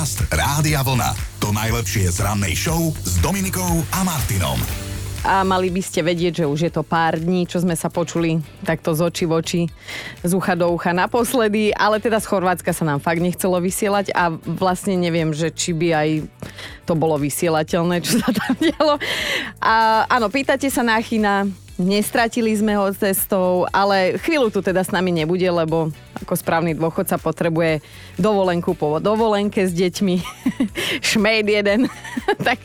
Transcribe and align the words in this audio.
Podcast 0.00 0.32
Rádia 0.32 0.80
Vlna. 0.80 1.12
To 1.44 1.52
najlepšie 1.52 2.08
z 2.08 2.24
rannej 2.24 2.56
show 2.56 2.88
s 3.04 3.20
Dominikou 3.20 3.84
a 3.92 4.00
Martinom. 4.00 4.56
A 5.28 5.44
mali 5.44 5.68
by 5.68 5.84
ste 5.84 6.00
vedieť, 6.00 6.40
že 6.40 6.48
už 6.48 6.60
je 6.64 6.72
to 6.72 6.80
pár 6.80 7.20
dní, 7.20 7.44
čo 7.44 7.60
sme 7.60 7.76
sa 7.76 7.92
počuli 7.92 8.40
takto 8.64 8.96
z 8.96 9.04
očí 9.04 9.28
v 9.28 9.32
oči, 9.36 9.62
z 10.24 10.32
ucha 10.32 10.56
do 10.56 10.72
ucha 10.72 10.96
naposledy, 10.96 11.76
ale 11.76 12.00
teda 12.00 12.16
z 12.16 12.32
Chorvátska 12.32 12.72
sa 12.72 12.88
nám 12.88 13.04
fakt 13.04 13.20
nechcelo 13.20 13.60
vysielať 13.60 14.16
a 14.16 14.32
vlastne 14.40 14.96
neviem, 14.96 15.36
že 15.36 15.52
či 15.52 15.76
by 15.76 15.88
aj 15.92 16.08
to 16.88 16.96
bolo 16.96 17.20
vysielateľné, 17.20 18.00
čo 18.00 18.24
sa 18.24 18.32
tam 18.32 18.56
dialo. 18.72 18.96
A 19.60 20.08
áno, 20.08 20.32
pýtate 20.32 20.72
sa 20.72 20.80
na 20.80 20.96
Chyna, 20.96 21.44
Nestratili 21.80 22.52
sme 22.52 22.76
ho 22.76 22.92
cestou, 22.92 23.64
ale 23.72 24.20
chvíľu 24.20 24.52
tu 24.52 24.60
teda 24.60 24.84
s 24.84 24.92
nami 24.92 25.16
nebude, 25.16 25.48
lebo 25.48 25.88
ako 26.20 26.36
správny 26.36 26.76
dôchodca 26.76 27.16
potrebuje 27.16 27.80
dovolenku 28.20 28.76
po 28.76 29.00
dovolenke 29.00 29.64
s 29.64 29.72
deťmi. 29.72 30.16
Šmejd 31.08 31.46
jeden. 31.48 31.88
tak 32.48 32.60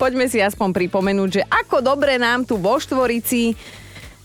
poďme 0.00 0.32
si 0.32 0.40
aspoň 0.40 0.72
pripomenúť, 0.72 1.28
že 1.28 1.42
ako 1.44 1.84
dobre 1.84 2.16
nám 2.16 2.48
tu 2.48 2.56
vo 2.56 2.80
Štvorici 2.80 3.52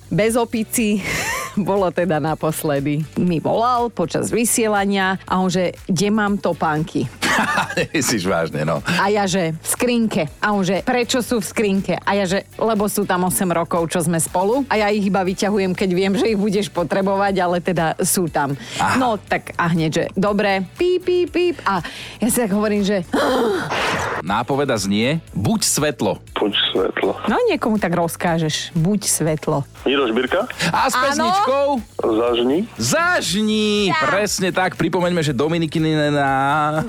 bez 0.10 0.36
opici 0.36 1.02
bolo 1.70 1.90
teda 1.94 2.22
naposledy. 2.22 3.06
Mi 3.18 3.42
volal 3.42 3.90
počas 3.94 4.30
vysielania 4.34 5.18
a 5.26 5.42
on 5.42 5.50
že, 5.50 5.74
kde 5.90 6.08
mám 6.14 6.38
topánky? 6.38 7.10
Myslíš 7.96 8.26
vážne, 8.28 8.62
no. 8.68 8.84
A 8.86 9.08
ja, 9.10 9.26
že 9.26 9.56
v 9.56 9.68
skrinke. 9.68 10.24
A 10.44 10.52
on, 10.54 10.64
že 10.66 10.84
prečo 10.84 11.24
sú 11.24 11.40
v 11.40 11.46
skrinke? 11.46 11.96
A 12.04 12.12
ja, 12.18 12.26
že 12.28 12.46
lebo 12.60 12.86
sú 12.92 13.08
tam 13.08 13.28
8 13.28 13.48
rokov, 13.50 13.90
čo 13.90 14.04
sme 14.04 14.20
spolu. 14.20 14.66
A 14.68 14.80
ja 14.80 14.88
ich 14.92 15.08
iba 15.08 15.24
vyťahujem, 15.24 15.72
keď 15.74 15.90
viem, 15.96 16.14
že 16.16 16.36
ich 16.36 16.40
budeš 16.40 16.68
potrebovať, 16.74 17.34
ale 17.40 17.58
teda 17.64 17.96
sú 18.04 18.28
tam. 18.28 18.54
Aha. 18.80 19.00
No 19.00 19.16
tak 19.18 19.56
a 19.56 19.72
hneď, 19.72 19.92
že 19.92 20.04
dobre, 20.16 20.68
píp, 20.76 21.06
píp, 21.06 21.30
píp. 21.32 21.56
A 21.64 21.82
ja 22.20 22.28
si 22.28 22.38
tak 22.44 22.52
hovorím, 22.54 22.84
že... 22.84 23.06
Nápoveda 24.20 24.76
znie, 24.76 25.24
buď 25.32 25.60
svetlo. 25.64 26.20
Buď 26.36 26.54
svetlo. 26.72 27.12
No 27.28 27.36
niekomu 27.48 27.80
tak 27.80 27.96
rozkážeš, 27.96 28.76
buď 28.76 29.08
svetlo. 29.08 29.64
Miro 29.88 30.08
Žbirka? 30.12 30.44
A 30.76 30.92
s 30.92 30.96
pesničkou? 30.96 31.80
Zažni. 32.04 32.68
Zažni! 32.76 33.92
Ja. 33.92 34.12
Presne 34.12 34.52
tak, 34.52 34.76
pripomeňme, 34.76 35.24
že 35.24 35.32
Dominikinina 35.32 36.12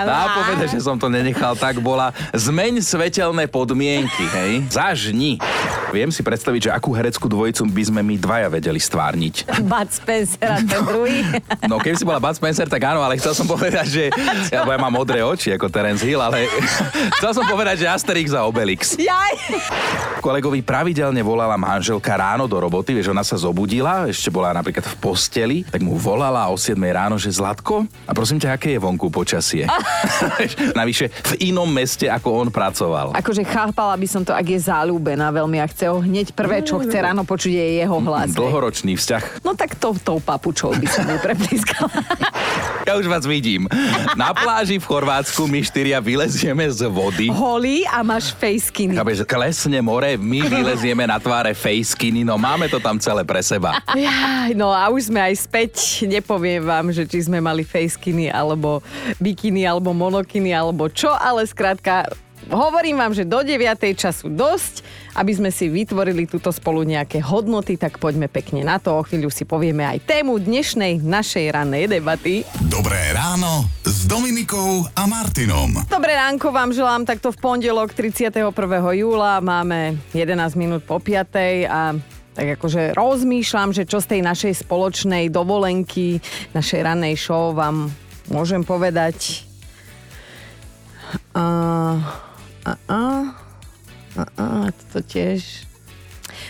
Nápoveda, 0.00 0.64
že 0.64 0.80
som 0.80 0.96
to 0.96 1.12
nenechal, 1.12 1.52
tak 1.56 1.80
bola 1.80 2.12
zmeň 2.32 2.80
svetelné 2.80 3.44
podmienky, 3.44 4.24
hej? 4.32 4.52
Zažni. 4.72 5.36
Viem 5.90 6.14
si 6.14 6.22
predstaviť, 6.22 6.70
že 6.70 6.74
akú 6.74 6.94
hereckú 6.94 7.26
dvojicu 7.26 7.66
by 7.68 7.82
sme 7.82 8.00
my 8.06 8.14
dvaja 8.16 8.48
vedeli 8.48 8.78
stvárniť. 8.78 9.60
Bud 9.66 9.88
Spencer 9.90 10.46
a 10.46 10.62
ten 10.62 10.82
druhý. 10.86 11.26
No 11.66 11.82
keby 11.82 11.96
si 11.98 12.06
bola 12.06 12.22
Bud 12.22 12.32
Spencer, 12.32 12.70
tak 12.70 12.80
áno, 12.86 13.02
ale 13.02 13.18
chcel 13.18 13.34
som 13.34 13.44
povedať, 13.44 13.86
že... 13.88 14.04
Ja, 14.50 14.66
ja 14.66 14.78
mám 14.80 14.90
modré 14.90 15.22
oči 15.22 15.49
ako 15.54 15.66
Terence 15.72 16.02
Hill, 16.04 16.20
ale 16.20 16.46
chcel 17.18 17.32
som 17.34 17.44
povedať, 17.46 17.84
že 17.84 17.86
Asterix 17.86 18.34
a 18.34 18.44
Obelix. 18.44 18.94
Jaj! 18.98 19.34
Kolegovi 20.20 20.60
pravidelne 20.60 21.24
volala 21.24 21.56
manželka 21.56 22.12
ráno 22.12 22.44
do 22.44 22.60
roboty, 22.60 22.92
vieš, 22.92 23.08
ona 23.08 23.24
sa 23.24 23.40
zobudila, 23.40 24.04
ešte 24.04 24.28
bola 24.28 24.52
napríklad 24.52 24.84
v 24.84 24.94
posteli, 25.00 25.58
tak 25.64 25.80
mu 25.80 25.96
volala 25.96 26.44
o 26.52 26.56
7 26.60 26.76
ráno, 26.76 27.16
že 27.16 27.32
Zlatko, 27.32 27.88
a 28.04 28.12
prosím 28.12 28.36
ťa, 28.36 28.60
aké 28.60 28.76
je 28.76 28.80
vonku 28.80 29.08
počasie? 29.08 29.64
Navyše 30.80 31.08
v 31.08 31.52
inom 31.52 31.68
meste, 31.68 32.04
ako 32.06 32.46
on 32.46 32.48
pracoval. 32.52 33.16
Akože 33.16 33.48
chápala 33.48 33.96
by 33.96 34.06
som 34.06 34.22
to, 34.22 34.36
ak 34.36 34.44
je 34.44 34.60
záľúbená 34.60 35.32
veľmi 35.32 35.56
a 35.56 35.66
chce 35.66 35.88
ho 35.88 36.04
hneď 36.04 36.36
prvé, 36.36 36.60
čo 36.60 36.78
chce 36.84 37.00
ráno 37.00 37.24
počuť, 37.24 37.52
je 37.56 37.66
jeho 37.80 37.98
hlas. 38.04 38.36
Dlhoročný 38.36 39.00
vzťah. 39.00 39.40
No 39.40 39.56
tak 39.56 39.80
to, 39.80 39.96
tou 40.04 40.20
papučou 40.20 40.76
by 40.76 40.88
som 40.88 41.08
mu 41.08 41.16
preplískala. 41.24 41.88
Ja 42.90 42.98
už 42.98 43.06
vás 43.06 43.22
vidím. 43.22 43.70
Na 44.18 44.34
pláži 44.34 44.82
v 44.82 44.82
Chorvátsku 44.82 45.46
my 45.46 45.62
štyria 45.62 46.02
vylezieme 46.02 46.66
z 46.66 46.90
vody. 46.90 47.30
Holý 47.30 47.86
a 47.86 48.02
máš 48.02 48.34
fejskiny. 48.34 48.98
Chápeš, 48.98 49.22
klesne 49.22 49.78
more, 49.78 50.18
my 50.18 50.42
vylezieme 50.50 51.06
na 51.06 51.22
tváre 51.22 51.54
fejskiny, 51.54 52.26
no 52.26 52.34
máme 52.34 52.66
to 52.66 52.82
tam 52.82 52.98
celé 52.98 53.22
pre 53.22 53.46
seba. 53.46 53.78
Ja, 53.94 54.50
no 54.58 54.74
a 54.74 54.90
už 54.90 55.14
sme 55.14 55.22
aj 55.22 55.34
späť, 55.38 56.02
nepoviem 56.02 56.66
vám, 56.66 56.90
že 56.90 57.06
či 57.06 57.30
sme 57.30 57.38
mali 57.38 57.62
fejskiny, 57.62 58.26
alebo 58.26 58.82
bikiny, 59.22 59.62
alebo 59.62 59.94
monokiny, 59.94 60.50
alebo 60.50 60.90
čo, 60.90 61.14
ale 61.14 61.46
skrátka 61.46 62.10
hovorím 62.50 62.98
vám, 62.98 63.12
že 63.14 63.22
do 63.22 63.40
9. 63.40 63.94
času 63.94 64.28
dosť, 64.28 64.82
aby 65.14 65.32
sme 65.34 65.50
si 65.54 65.70
vytvorili 65.70 66.26
túto 66.26 66.50
spolu 66.50 66.82
nejaké 66.82 67.22
hodnoty, 67.22 67.78
tak 67.78 68.02
poďme 68.02 68.26
pekne 68.26 68.66
na 68.66 68.82
to. 68.82 68.98
O 68.98 69.06
chvíľu 69.06 69.30
si 69.30 69.46
povieme 69.46 69.86
aj 69.86 70.02
tému 70.04 70.38
dnešnej 70.42 71.00
našej 71.00 71.46
rannej 71.54 71.86
debaty. 71.86 72.42
Dobré 72.66 73.14
ráno 73.14 73.66
s 73.86 74.06
Dominikou 74.06 74.86
a 74.94 75.06
Martinom. 75.06 75.86
Dobré 75.86 76.18
ránko 76.18 76.50
vám 76.50 76.74
želám 76.74 77.06
takto 77.06 77.30
v 77.30 77.38
pondelok 77.38 77.94
31. 77.94 78.50
júla. 78.98 79.38
Máme 79.38 79.98
11 80.12 80.58
minút 80.58 80.82
po 80.82 80.98
5. 80.98 81.66
a 81.70 81.94
tak 82.30 82.46
akože 82.58 82.94
rozmýšľam, 82.94 83.74
že 83.74 83.84
čo 83.84 83.98
z 83.98 84.16
tej 84.16 84.20
našej 84.22 84.62
spoločnej 84.62 85.28
dovolenky, 85.34 86.22
našej 86.54 86.80
rannej 86.86 87.18
show 87.18 87.50
vám 87.50 87.90
môžem 88.30 88.62
povedať. 88.62 89.44
Uh, 91.34 91.98
a, 92.64 92.72
a, 92.88 93.00
a, 94.16 94.22
a, 94.36 94.44
to 94.92 95.00
tiež... 95.00 95.64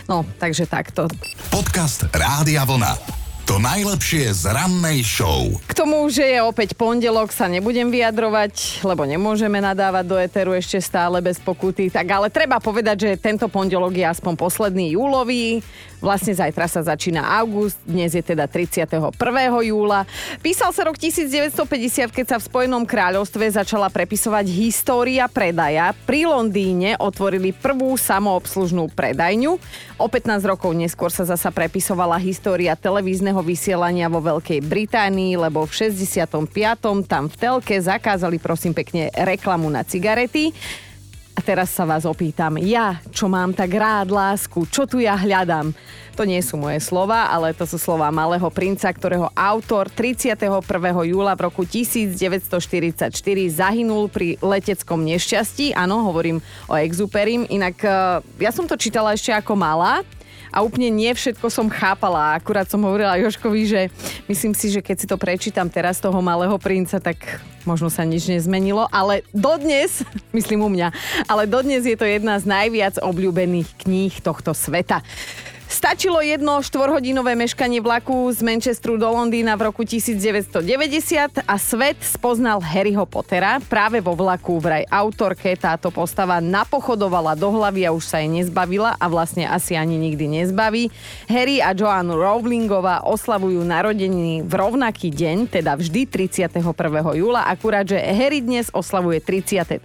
No, 0.07 0.27
takže 0.39 0.67
takto. 0.67 1.07
Podcast 1.47 2.07
Rádia 2.11 2.67
Vlna. 2.67 3.21
To 3.49 3.59
najlepšie 3.59 4.31
z 4.31 4.47
rannej 4.47 5.03
show. 5.03 5.51
K 5.67 5.73
tomu, 5.75 6.07
že 6.07 6.23
je 6.23 6.39
opäť 6.39 6.71
pondelok, 6.77 7.35
sa 7.35 7.51
nebudem 7.51 7.91
vyjadrovať, 7.91 8.85
lebo 8.85 9.03
nemôžeme 9.03 9.59
nadávať 9.59 10.05
do 10.07 10.15
Eteru 10.15 10.55
ešte 10.55 10.79
stále 10.79 11.19
bez 11.19 11.35
pokuty. 11.41 11.91
Tak 11.91 12.07
ale 12.07 12.27
treba 12.31 12.63
povedať, 12.63 13.11
že 13.11 13.19
tento 13.19 13.51
pondelok 13.51 13.91
je 13.91 14.05
aspoň 14.07 14.39
posledný 14.39 14.95
júlový. 14.95 15.59
Vlastne 16.01 16.33
zajtra 16.33 16.65
sa 16.65 16.81
začína 16.81 17.21
august, 17.21 17.77
dnes 17.85 18.17
je 18.17 18.25
teda 18.25 18.49
31. 18.49 19.13
júla. 19.61 20.09
Písal 20.41 20.73
sa 20.73 20.89
rok 20.89 20.97
1950, 20.97 22.09
keď 22.09 22.25
sa 22.25 22.37
v 22.41 22.43
Spojenom 22.49 22.89
kráľovstve 22.89 23.45
začala 23.53 23.85
prepisovať 23.93 24.49
história 24.49 25.29
predaja. 25.29 25.93
Pri 26.09 26.25
Londýne 26.25 26.97
otvorili 26.97 27.53
prvú 27.53 27.93
samoobslužnú 28.01 28.89
predajňu. 28.97 29.61
O 30.01 30.09
15 30.09 30.41
rokov 30.49 30.73
neskôr 30.73 31.13
sa 31.13 31.21
zasa 31.21 31.53
prepisovala 31.53 32.17
história 32.17 32.73
televízneho 32.73 33.37
vysielania 33.45 34.09
vo 34.09 34.25
Veľkej 34.25 34.57
Británii, 34.65 35.37
lebo 35.37 35.69
v 35.69 35.85
65. 35.85 36.25
tam 37.05 37.29
v 37.29 37.35
telke 37.37 37.77
zakázali 37.77 38.41
prosím 38.41 38.73
pekne 38.73 39.13
reklamu 39.13 39.69
na 39.69 39.85
cigarety. 39.85 40.49
Teraz 41.41 41.73
sa 41.73 41.89
vás 41.89 42.05
opýtam, 42.05 42.61
ja, 42.61 43.01
čo 43.09 43.25
mám 43.25 43.49
tak 43.57 43.73
rád 43.73 44.13
lásku, 44.13 44.69
čo 44.69 44.85
tu 44.85 45.01
ja 45.01 45.17
hľadám? 45.17 45.73
To 46.13 46.21
nie 46.21 46.37
sú 46.45 46.53
moje 46.53 46.77
slova, 46.85 47.33
ale 47.33 47.49
to 47.57 47.65
sú 47.65 47.81
slova 47.81 48.13
malého 48.13 48.45
princa, 48.53 48.85
ktorého 48.93 49.33
autor 49.33 49.89
31. 49.89 50.37
júla 51.09 51.33
v 51.33 51.41
roku 51.41 51.65
1944 51.65 53.09
zahynul 53.49 54.05
pri 54.05 54.37
leteckom 54.37 55.01
nešťastí. 55.01 55.73
Áno, 55.73 56.05
hovorím 56.05 56.45
o 56.69 56.77
Exuperim. 56.77 57.49
Inak 57.49 57.77
eh, 57.81 58.21
ja 58.37 58.51
som 58.53 58.69
to 58.69 58.77
čítala 58.77 59.17
ešte 59.17 59.33
ako 59.33 59.57
malá 59.57 60.05
a 60.51 60.61
úplne 60.61 60.91
nie 60.91 61.09
všetko 61.11 61.47
som 61.47 61.71
chápala. 61.71 62.35
Akurát 62.35 62.67
som 62.67 62.83
hovorila 62.83 63.17
Joškovi, 63.17 63.61
že 63.65 63.81
myslím 64.27 64.51
si, 64.51 64.67
že 64.67 64.83
keď 64.83 64.95
si 64.99 65.07
to 65.07 65.15
prečítam 65.15 65.71
teraz 65.71 66.03
toho 66.03 66.19
malého 66.19 66.53
princa, 66.59 66.99
tak 66.99 67.39
možno 67.63 67.87
sa 67.87 68.03
nič 68.03 68.27
nezmenilo, 68.27 68.85
ale 68.91 69.23
dodnes, 69.31 70.03
myslím 70.37 70.67
u 70.67 70.69
mňa, 70.69 70.91
ale 71.25 71.47
dodnes 71.47 71.87
je 71.87 71.95
to 71.95 72.03
jedna 72.03 72.37
z 72.37 72.45
najviac 72.45 72.99
obľúbených 72.99 73.69
kníh 73.87 74.13
tohto 74.19 74.51
sveta. 74.51 75.01
Stačilo 75.71 76.19
jedno 76.19 76.59
štvorhodinové 76.59 77.31
meškanie 77.31 77.79
vlaku 77.79 78.27
z 78.35 78.43
Manchesteru 78.43 78.99
do 78.99 79.07
Londýna 79.07 79.55
v 79.55 79.71
roku 79.71 79.87
1990 79.87 80.67
a 81.47 81.55
svet 81.55 81.95
spoznal 82.03 82.59
Harryho 82.59 83.07
Pottera. 83.07 83.55
Práve 83.63 84.03
vo 84.03 84.11
vlaku 84.11 84.59
vraj 84.59 84.83
autorke 84.91 85.55
táto 85.55 85.87
postava 85.87 86.43
napochodovala 86.43 87.39
do 87.39 87.55
hlavy 87.55 87.87
a 87.87 87.95
už 87.95 88.03
sa 88.03 88.19
jej 88.19 88.27
nezbavila 88.27 88.99
a 88.99 89.05
vlastne 89.07 89.47
asi 89.47 89.79
ani 89.79 89.95
nikdy 89.95 90.43
nezbaví. 90.43 90.91
Harry 91.31 91.63
a 91.63 91.71
Joanne 91.71 92.19
Rowlingová 92.19 93.07
oslavujú 93.07 93.63
narodeniny 93.63 94.43
v 94.43 94.51
rovnaký 94.51 95.07
deň, 95.07 95.55
teda 95.55 95.79
vždy 95.79 96.03
31. 96.03 96.67
júla, 97.15 97.47
akurát, 97.47 97.87
že 97.87 97.95
Harry 97.95 98.43
dnes 98.43 98.67
oslavuje 98.75 99.23
33. 99.23 99.79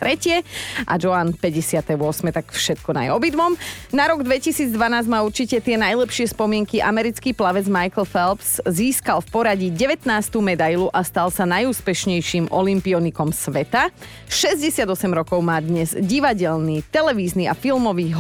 a 0.83 0.99
Joanne 0.99 1.31
58. 1.31 1.95
tak 2.35 2.51
všetko 2.51 2.91
na 2.91 3.15
obidvom. 3.15 3.55
Na 3.95 4.11
rok 4.11 4.27
2012 4.27 4.75
má 5.07 5.23
určite 5.23 5.63
tie 5.63 5.76
najlepšie 5.77 6.33
spomienky 6.33 6.81
americký 6.81 7.37
plavec 7.37 7.69
Michael 7.69 8.09
Phelps 8.09 8.59
získal 8.65 9.21
v 9.21 9.29
poradí 9.29 9.69
19. 9.69 10.09
medailu 10.41 10.89
a 10.89 11.05
stal 11.05 11.29
sa 11.29 11.45
najúspešnejším 11.45 12.49
olimpionikom 12.49 13.29
sveta. 13.31 13.93
68 14.27 14.89
rokov 15.13 15.39
má 15.45 15.61
dnes 15.61 15.93
divadelný, 15.93 16.81
televízny 16.89 17.47
a 17.47 17.55
filmový 17.55 18.11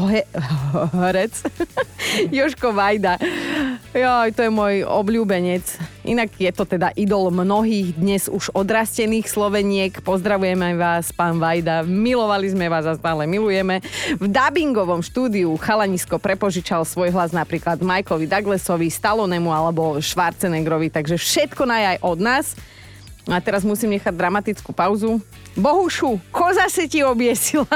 herec 0.93 1.33
Joško 2.37 2.77
Vajda. 2.77 3.17
Joj, 3.97 4.29
to 4.37 4.45
je 4.45 4.53
môj 4.53 4.85
obľúbenec. 4.85 5.65
Inak 6.07 6.37
je 6.37 6.53
to 6.53 6.69
teda 6.69 6.93
idol 6.95 7.33
mnohých 7.33 7.97
dnes 7.97 8.29
už 8.29 8.53
odrastených 8.53 9.27
Sloveniek. 9.27 10.05
Pozdravujeme 10.05 10.77
vás, 10.77 11.11
pán 11.11 11.41
Vajda. 11.41 11.83
Milovali 11.83 12.53
sme 12.53 12.69
vás 12.69 12.85
a 12.85 12.95
stále 12.95 13.25
milujeme. 13.25 13.81
V 14.21 14.29
dubbingovom 14.29 15.01
štúdiu 15.01 15.51
Chalanisko 15.57 16.21
prepožičal 16.21 16.85
svoj 16.85 17.11
hlas 17.11 17.33
napríklad 17.47 17.79
Michaelovi 17.79 18.27
Douglasovi, 18.27 18.91
Stallonemu 18.91 19.55
alebo 19.55 20.03
Schwarzeneggerovi, 20.03 20.91
takže 20.91 21.15
všetko 21.15 21.63
najaj 21.63 22.03
od 22.03 22.19
nás. 22.19 22.59
A 23.31 23.39
teraz 23.39 23.63
musím 23.63 23.95
nechať 23.95 24.11
dramatickú 24.11 24.75
pauzu. 24.75 25.23
Bohušu, 25.55 26.19
koza 26.35 26.67
si 26.67 26.91
ti 26.91 27.07
obiesila. 27.07 27.71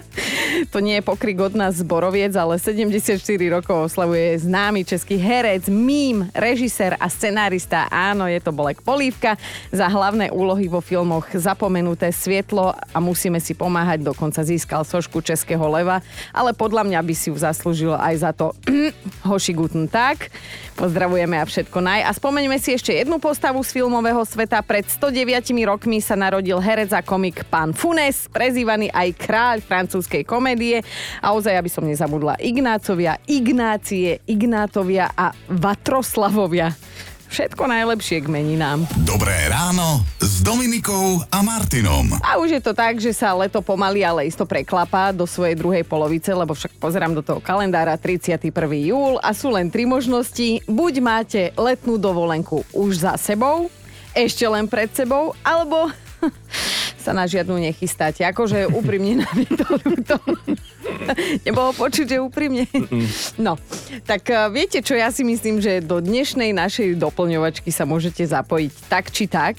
to 0.72 0.78
nie 0.80 0.98
je 1.00 1.04
pokrik 1.04 1.38
od 1.40 1.54
nás 1.56 1.80
zboroviec, 1.80 2.32
ale 2.36 2.56
74 2.56 3.18
rokov 3.48 3.92
oslavuje 3.92 4.42
známy 4.42 4.84
český 4.84 5.16
herec, 5.20 5.68
mím, 5.68 6.28
režisér 6.32 6.96
a 6.96 7.06
scenárista. 7.08 7.88
Áno, 7.88 8.28
je 8.28 8.40
to 8.40 8.54
Bolek 8.54 8.80
Polívka 8.80 9.36
za 9.70 9.88
hlavné 9.88 10.32
úlohy 10.32 10.68
vo 10.68 10.80
filmoch 10.80 11.28
Zapomenuté 11.32 12.12
svietlo 12.12 12.72
a 12.72 12.98
musíme 13.00 13.40
si 13.40 13.52
pomáhať. 13.56 14.04
Dokonca 14.04 14.44
získal 14.44 14.84
sošku 14.84 15.20
Českého 15.20 15.64
leva, 15.68 16.00
ale 16.32 16.56
podľa 16.56 16.88
mňa 16.88 17.00
by 17.04 17.14
si 17.16 17.28
ju 17.30 17.36
zaslúžil 17.36 17.94
aj 17.96 18.14
za 18.20 18.30
to 18.34 18.52
Hoši 19.28 19.52
Guten 19.56 19.86
tak. 19.88 20.32
Pozdravujeme 20.72 21.36
a 21.36 21.44
všetko 21.44 21.78
naj. 21.84 22.00
A 22.08 22.10
spomeňme 22.16 22.56
si 22.56 22.72
ešte 22.72 22.96
jednu 22.96 23.20
postavu 23.20 23.60
z 23.60 23.76
filmového 23.76 24.24
sveta. 24.24 24.64
Pred 24.64 24.88
109 24.88 25.52
rokmi 25.68 26.00
sa 26.00 26.16
narodil 26.16 26.56
herec 26.56 26.90
a 26.96 27.04
komik 27.04 27.44
pán 27.52 27.76
Funes, 27.76 28.26
prezývaný 28.32 28.88
aj 28.88 29.08
kráľ 29.20 29.56
francúzskej 29.82 30.22
komédie. 30.22 30.86
A 31.18 31.34
ozaj, 31.34 31.58
aby 31.58 31.66
som 31.66 31.82
nezabudla, 31.82 32.38
Ignácovia, 32.38 33.18
Ignácie, 33.26 34.22
Ignátovia 34.30 35.10
a 35.10 35.34
Vatroslavovia. 35.50 36.70
Všetko 37.32 37.64
najlepšie 37.64 38.22
k 38.22 38.28
meninám. 38.28 38.84
Dobré 39.08 39.32
ráno 39.48 40.04
s 40.20 40.44
Dominikou 40.44 41.24
a 41.32 41.40
Martinom. 41.40 42.12
A 42.20 42.36
už 42.36 42.60
je 42.60 42.62
to 42.62 42.76
tak, 42.76 43.00
že 43.00 43.16
sa 43.16 43.32
leto 43.32 43.64
pomaly, 43.64 44.04
ale 44.04 44.28
isto 44.28 44.44
preklapá 44.44 45.16
do 45.16 45.24
svojej 45.24 45.56
druhej 45.56 45.80
polovice, 45.80 46.28
lebo 46.36 46.52
však 46.52 46.76
pozerám 46.76 47.16
do 47.16 47.24
toho 47.24 47.40
kalendára 47.40 47.96
31. 47.96 48.52
júl 48.84 49.16
a 49.24 49.32
sú 49.32 49.48
len 49.48 49.72
tri 49.72 49.88
možnosti. 49.88 50.60
Buď 50.68 50.94
máte 51.00 51.42
letnú 51.56 51.96
dovolenku 51.96 52.68
už 52.76 53.00
za 53.00 53.16
sebou, 53.16 53.72
ešte 54.12 54.44
len 54.44 54.68
pred 54.68 54.92
sebou, 54.92 55.32
alebo 55.40 55.88
sa 57.02 57.10
na 57.10 57.26
žiadnu 57.26 57.58
nechystáte. 57.58 58.22
Akože 58.22 58.70
úprimne 58.70 59.26
na 59.26 59.30
to 59.58 59.66
ľúto. 59.82 60.16
Nebolo 61.42 61.74
počuť, 61.74 62.06
že 62.14 62.22
úprimne. 62.22 62.70
No, 63.34 63.58
tak 64.06 64.30
eh, 64.30 64.46
viete 64.54 64.78
čo, 64.78 64.94
ja 64.94 65.10
si 65.10 65.26
myslím, 65.26 65.58
že 65.58 65.82
do 65.82 65.98
dnešnej 65.98 66.54
našej 66.54 66.94
doplňovačky 67.02 67.74
sa 67.74 67.82
môžete 67.82 68.22
zapojiť 68.22 68.72
tak 68.86 69.10
či 69.10 69.26
tak, 69.26 69.58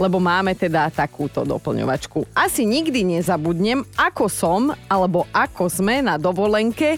lebo 0.00 0.18
máme 0.18 0.56
teda 0.56 0.88
takúto 0.90 1.46
doplňovačku. 1.46 2.32
Asi 2.34 2.64
nikdy 2.64 3.04
nezabudnem, 3.04 3.84
ako 3.94 4.26
som, 4.26 4.72
alebo 4.88 5.28
ako 5.30 5.68
sme 5.68 6.00
na 6.00 6.16
dovolenke, 6.16 6.96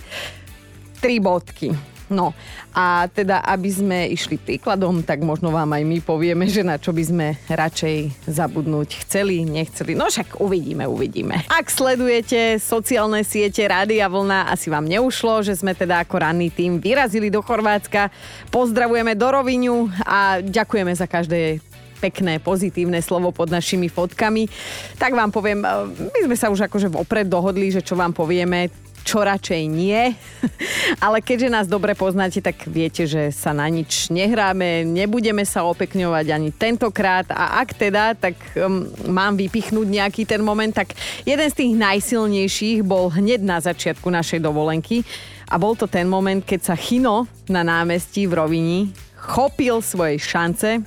tri 1.02 1.18
bodky. 1.18 1.91
No 2.12 2.36
a 2.76 3.08
teda, 3.08 3.40
aby 3.42 3.68
sme 3.72 3.98
išli 4.12 4.36
príkladom, 4.36 5.00
tak 5.02 5.24
možno 5.24 5.50
vám 5.50 5.72
aj 5.72 5.82
my 5.82 5.98
povieme, 6.04 6.44
že 6.46 6.60
na 6.60 6.76
čo 6.76 6.92
by 6.92 7.02
sme 7.02 7.26
radšej 7.48 8.28
zabudnúť 8.28 9.04
chceli, 9.08 9.42
nechceli. 9.42 9.96
No 9.96 10.12
však 10.12 10.40
uvidíme, 10.40 10.84
uvidíme. 10.84 11.44
Ak 11.48 11.72
sledujete 11.72 12.60
sociálne 12.60 13.24
siete 13.24 13.64
Rádia 13.64 14.06
Vlna, 14.06 14.52
asi 14.52 14.68
vám 14.68 14.84
neušlo, 14.84 15.42
že 15.42 15.56
sme 15.56 15.72
teda 15.72 16.04
ako 16.04 16.20
ranný 16.20 16.52
tým 16.52 16.78
vyrazili 16.78 17.32
do 17.32 17.40
Chorvátska. 17.40 18.12
Pozdravujeme 18.52 19.16
do 19.16 19.28
Roviňu 19.32 19.88
a 20.04 20.44
ďakujeme 20.44 20.92
za 20.92 21.08
každé 21.08 21.64
pekné, 22.02 22.42
pozitívne 22.42 22.98
slovo 22.98 23.30
pod 23.30 23.46
našimi 23.46 23.86
fotkami. 23.86 24.50
Tak 24.98 25.14
vám 25.14 25.30
poviem, 25.30 25.62
my 25.94 26.20
sme 26.26 26.34
sa 26.34 26.50
už 26.50 26.66
akože 26.66 26.90
vopred 26.90 27.30
dohodli, 27.30 27.70
že 27.70 27.78
čo 27.78 27.94
vám 27.94 28.10
povieme, 28.10 28.74
čo 29.02 29.22
radšej 29.22 29.62
nie. 29.68 30.14
Ale 31.04 31.20
keďže 31.20 31.52
nás 31.52 31.66
dobre 31.68 31.92
poznáte, 31.92 32.40
tak 32.40 32.66
viete, 32.70 33.04
že 33.04 33.34
sa 33.34 33.50
na 33.52 33.66
nič 33.68 34.08
nehráme, 34.08 34.86
nebudeme 34.86 35.42
sa 35.42 35.66
opekňovať 35.66 36.26
ani 36.32 36.50
tentokrát 36.54 37.26
a 37.30 37.60
ak 37.62 37.74
teda, 37.76 38.14
tak 38.16 38.38
um, 38.56 38.88
mám 39.10 39.34
vypichnúť 39.36 39.86
nejaký 39.90 40.22
ten 40.24 40.40
moment, 40.40 40.72
tak 40.72 40.94
jeden 41.26 41.48
z 41.50 41.58
tých 41.58 41.72
najsilnejších 41.76 42.78
bol 42.86 43.12
hneď 43.12 43.42
na 43.42 43.58
začiatku 43.58 44.08
našej 44.08 44.40
dovolenky 44.40 45.04
a 45.52 45.60
bol 45.60 45.76
to 45.76 45.84
ten 45.84 46.08
moment, 46.08 46.40
keď 46.40 46.72
sa 46.72 46.74
Chino 46.78 47.28
na 47.50 47.60
námestí 47.60 48.24
v 48.24 48.40
Rovini 48.40 48.80
chopil 49.22 49.78
svojej 49.78 50.18
šance 50.18 50.82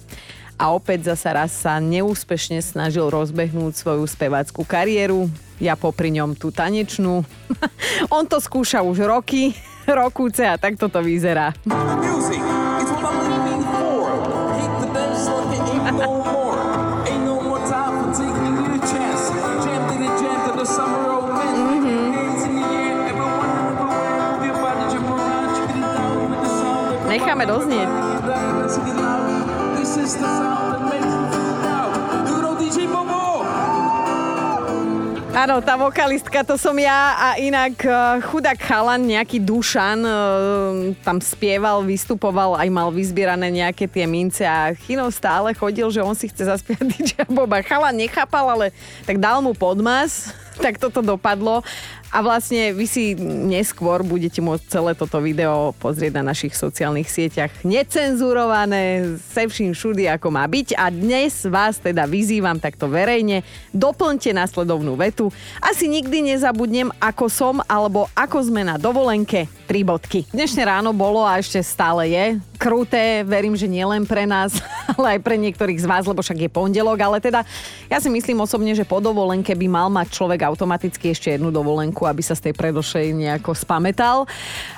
a 0.55 0.71
opäť 0.71 1.11
zasa 1.11 1.35
raz 1.35 1.51
sa 1.51 1.79
neúspešne 1.83 2.63
snažil 2.63 3.11
rozbehnúť 3.11 3.75
svoju 3.75 4.07
speváckú 4.07 4.63
kariéru. 4.63 5.27
Ja 5.59 5.75
popri 5.75 6.11
ňom 6.15 6.35
tú 6.35 6.51
tanečnú. 6.51 7.23
On 8.15 8.23
to 8.27 8.39
skúša 8.39 8.83
už 8.83 9.03
roky, 9.07 9.55
rokúce 9.87 10.43
a 10.47 10.55
takto 10.55 10.87
to 10.87 11.03
vyzerá. 11.03 11.51
Music, 11.67 12.39
no 12.39 13.11
no 15.91 15.95
that 15.95 16.35
Necháme 27.05 27.45
doznieť. 27.45 28.04
Áno, 35.35 35.59
tá 35.65 35.73
vokalistka 35.73 36.45
to 36.45 36.61
som 36.61 36.77
ja 36.77 37.17
a 37.17 37.27
inak 37.41 37.73
uh, 37.89 38.21
chudák 38.21 38.55
chalan, 38.61 39.01
nejaký 39.01 39.41
Dušan, 39.41 39.99
uh, 40.05 40.93
tam 41.01 41.17
spieval, 41.17 41.81
vystupoval, 41.81 42.53
aj 42.53 42.69
mal 42.69 42.93
vyzbierané 42.93 43.49
nejaké 43.49 43.89
tie 43.89 44.05
mince 44.05 44.45
a 44.45 44.77
Chino 44.77 45.09
stále 45.09 45.57
chodil, 45.57 45.89
že 45.89 46.05
on 46.05 46.13
si 46.13 46.29
chce 46.29 46.53
zaspievať 46.53 46.85
DJ 46.93 47.11
Boba. 47.25 47.65
Chalan 47.65 47.97
nechápal, 47.97 48.45
ale 48.45 48.65
tak 49.09 49.17
dal 49.17 49.41
mu 49.41 49.57
podmas, 49.57 50.29
tak 50.59 50.79
toto 50.79 51.03
dopadlo. 51.03 51.61
A 52.15 52.23
vlastne 52.23 52.71
vy 52.71 52.87
si 52.87 53.11
neskôr 53.19 53.99
budete 53.99 54.39
môcť 54.39 54.71
celé 54.71 54.91
toto 54.95 55.19
video 55.19 55.75
pozrieť 55.83 56.23
na 56.23 56.31
našich 56.31 56.55
sociálnych 56.55 57.11
sieťach 57.11 57.51
necenzurované, 57.67 59.19
se 59.19 59.43
vším 59.43 59.75
všudy, 59.75 60.07
ako 60.15 60.31
má 60.31 60.47
byť. 60.47 60.79
A 60.79 60.87
dnes 60.87 61.43
vás 61.43 61.75
teda 61.75 62.07
vyzývam 62.07 62.55
takto 62.55 62.87
verejne, 62.87 63.43
doplňte 63.75 64.31
následovnú 64.31 64.95
vetu. 64.95 65.27
Asi 65.59 65.91
nikdy 65.91 66.31
nezabudnem, 66.31 66.87
ako 67.03 67.25
som 67.27 67.55
alebo 67.67 68.07
ako 68.15 68.47
sme 68.47 68.63
na 68.63 68.79
dovolenke. 68.79 69.51
Tri 69.65 69.83
bodky. 69.83 70.29
Dnešné 70.31 70.61
ráno 70.61 70.95
bolo 70.95 71.25
a 71.25 71.41
ešte 71.41 71.59
stále 71.65 72.15
je 72.15 72.25
kruté, 72.55 73.25
verím, 73.27 73.57
že 73.57 73.67
nielen 73.67 74.07
pre 74.07 74.23
nás, 74.23 74.61
ale 74.95 75.17
aj 75.17 75.19
pre 75.25 75.35
niektorých 75.35 75.83
z 75.83 75.89
vás, 75.89 76.07
lebo 76.07 76.23
však 76.23 76.47
je 76.47 76.49
pondelok, 76.49 77.01
ale 77.01 77.17
teda 77.19 77.43
ja 77.91 77.97
si 77.99 78.07
myslím 78.07 78.45
osobne, 78.45 78.71
že 78.77 78.87
po 78.87 79.03
dovolenke 79.03 79.51
by 79.57 79.67
mal 79.67 79.87
mať 79.91 80.15
človek 80.15 80.44
automaticky 80.45 81.11
ešte 81.11 81.33
jednu 81.33 81.49
dovolenku, 81.49 82.05
aby 82.05 82.21
sa 82.21 82.37
z 82.37 82.49
tej 82.49 82.53
predošej 82.53 83.11
nejako 83.13 83.57
spametal. 83.57 84.29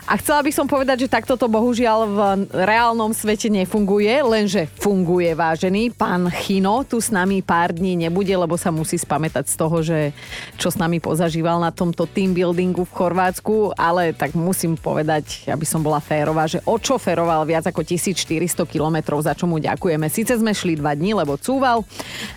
A 0.07 0.15
chcela 0.15 0.39
by 0.39 0.51
som 0.55 0.67
povedať, 0.67 1.03
že 1.03 1.11
takto 1.11 1.35
to 1.35 1.51
bohužiaľ 1.51 1.99
v 2.07 2.19
reálnom 2.51 3.11
svete 3.11 3.51
nefunguje, 3.51 4.11
lenže 4.23 4.71
funguje, 4.79 5.35
vážený. 5.35 5.91
Pán 5.95 6.31
Chino 6.31 6.83
tu 6.87 7.03
s 7.03 7.11
nami 7.11 7.43
pár 7.43 7.73
dní 7.73 7.95
nebude, 7.95 8.31
lebo 8.31 8.55
sa 8.55 8.71
musí 8.71 8.95
spamätať 8.99 9.45
z 9.47 9.55
toho, 9.55 9.77
že 9.83 10.15
čo 10.55 10.69
s 10.71 10.77
nami 10.77 11.01
pozažíval 11.01 11.57
na 11.59 11.73
tomto 11.73 12.07
team 12.07 12.31
buildingu 12.31 12.87
v 12.87 12.95
Chorvátsku, 12.95 13.73
ale 13.73 14.13
tak 14.13 14.37
musím 14.37 14.77
povedať, 14.77 15.47
aby 15.49 15.65
som 15.67 15.81
bola 15.81 16.03
férová, 16.03 16.47
že 16.47 16.61
odšoferoval 16.63 17.47
viac 17.47 17.67
ako 17.67 17.81
1400 17.83 18.63
kilometrov, 18.67 19.23
za 19.23 19.33
čo 19.33 19.49
mu 19.49 19.57
ďakujeme. 19.57 20.07
Sice 20.07 20.37
sme 20.37 20.53
šli 20.53 20.77
dva 20.77 20.93
dní, 20.93 21.15
lebo 21.15 21.39
cúval, 21.39 21.87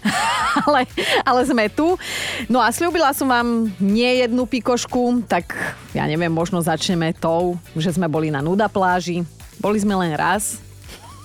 ale, 0.67 0.87
ale 1.23 1.41
sme 1.45 1.67
tu. 1.69 1.99
No 2.47 2.63
a 2.63 2.73
slúbila 2.73 3.13
som 3.13 3.20
vám 3.27 3.73
nie 3.81 4.23
jednu 4.23 4.47
pikošku, 4.47 5.27
tak 5.29 5.53
ja 5.93 6.05
neviem, 6.07 6.31
možno 6.31 6.63
začneme 6.63 7.13
tou, 7.17 7.59
že 7.75 7.93
sme 7.93 8.07
boli 8.07 8.31
na 8.31 8.45
nuda 8.45 8.71
pláži. 8.71 9.27
Boli 9.61 9.77
sme 9.77 9.93
len 9.99 10.17
raz, 10.17 10.61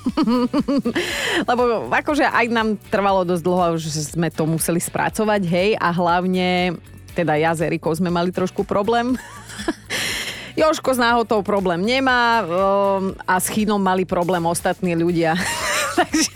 lebo 1.50 1.90
akože 1.90 2.26
aj 2.30 2.46
nám 2.52 2.78
trvalo 2.92 3.26
dosť 3.26 3.44
dlho, 3.44 3.66
že 3.80 3.90
sme 4.14 4.30
to 4.30 4.46
museli 4.46 4.78
spracovať, 4.78 5.42
hej, 5.48 5.70
a 5.80 5.90
hlavne, 5.90 6.78
teda 7.18 7.34
ja 7.40 7.56
s 7.56 7.64
Erikou 7.64 7.94
sme 7.96 8.14
mali 8.14 8.30
trošku 8.30 8.68
problém. 8.68 9.16
Joško 10.60 10.96
s 10.96 11.00
náhotou 11.00 11.44
problém 11.44 11.84
nemá 11.84 12.48
um, 12.48 13.12
a 13.28 13.44
s 13.44 13.52
Chinom 13.52 13.82
mali 13.82 14.08
problém 14.08 14.40
ostatní 14.48 14.96
ľudia. 14.96 15.36
Takže 16.02 16.36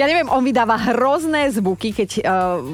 ja 0.00 0.04
neviem, 0.08 0.28
on 0.32 0.40
vydáva 0.40 0.80
hrozné 0.90 1.52
zvuky, 1.52 1.92
keď 1.92 2.10
uh, 2.18 2.22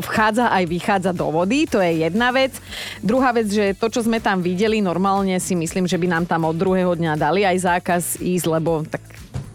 vchádza 0.07 0.55
aj 0.55 0.65
vychádza 0.71 1.11
do 1.11 1.29
vody, 1.35 1.67
to 1.67 1.83
je 1.83 2.07
jedna 2.07 2.31
vec. 2.31 2.55
Druhá 3.03 3.35
vec, 3.35 3.51
že 3.51 3.75
to, 3.75 3.91
čo 3.91 4.07
sme 4.07 4.23
tam 4.23 4.39
videli, 4.39 4.79
normálne 4.79 5.37
si 5.43 5.59
myslím, 5.59 5.91
že 5.91 5.99
by 5.99 6.07
nám 6.07 6.25
tam 6.31 6.47
od 6.47 6.55
druhého 6.55 6.95
dňa 6.95 7.19
dali 7.19 7.43
aj 7.43 7.59
zákaz 7.59 8.03
ísť, 8.23 8.47
lebo 8.47 8.87
tak 8.87 9.03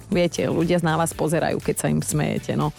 viete, 0.09 0.45
ľudia 0.47 0.79
na 0.85 0.95
vás 0.95 1.11
pozerajú, 1.11 1.59
keď 1.59 1.75
sa 1.75 1.87
im 1.91 1.99
smejete. 1.99 2.53
No. 2.53 2.71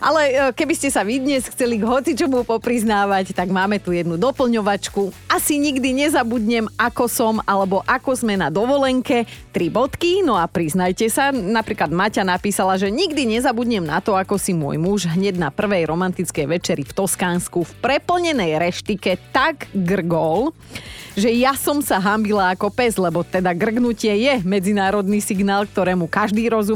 Ale 0.00 0.20
e, 0.28 0.34
keby 0.56 0.74
ste 0.74 0.88
sa 0.88 1.04
vy 1.06 1.20
dnes 1.20 1.46
chceli 1.46 1.78
k 1.78 1.84
hoci 1.84 2.12
čomu 2.16 2.42
popriznávať, 2.42 3.36
tak 3.36 3.52
máme 3.52 3.78
tu 3.78 3.92
jednu 3.92 4.16
doplňovačku. 4.16 5.12
Asi 5.28 5.60
nikdy 5.60 5.92
nezabudnem, 5.92 6.66
ako 6.80 7.04
som 7.06 7.34
alebo 7.44 7.84
ako 7.84 8.16
sme 8.16 8.40
na 8.40 8.48
dovolenke. 8.48 9.28
Tri 9.50 9.68
bodky, 9.68 10.24
no 10.24 10.40
a 10.40 10.46
priznajte 10.46 11.06
sa, 11.12 11.34
napríklad 11.34 11.90
Maťa 11.90 12.22
napísala, 12.24 12.78
že 12.80 12.88
nikdy 12.88 13.38
nezabudnem 13.38 13.82
na 13.82 14.00
to, 14.00 14.16
ako 14.16 14.40
si 14.40 14.56
môj 14.56 14.80
muž 14.80 15.10
hneď 15.10 15.36
na 15.36 15.50
prvej 15.52 15.90
romantickej 15.90 16.46
večeri 16.46 16.82
v 16.86 16.96
Toskánsku 16.96 17.66
v 17.66 17.72
preplnenej 17.84 18.56
reštike 18.56 19.20
tak 19.34 19.68
grgol, 19.74 20.54
že 21.18 21.28
ja 21.34 21.52
som 21.58 21.82
sa 21.82 21.98
hambila 21.98 22.54
ako 22.54 22.70
pes, 22.70 22.94
lebo 22.96 23.26
teda 23.26 23.50
grgnutie 23.52 24.14
je 24.14 24.34
medzinárodný 24.46 25.18
signál, 25.18 25.66
ktorému 25.66 26.06
každý 26.06 26.46
rozumie 26.48 26.69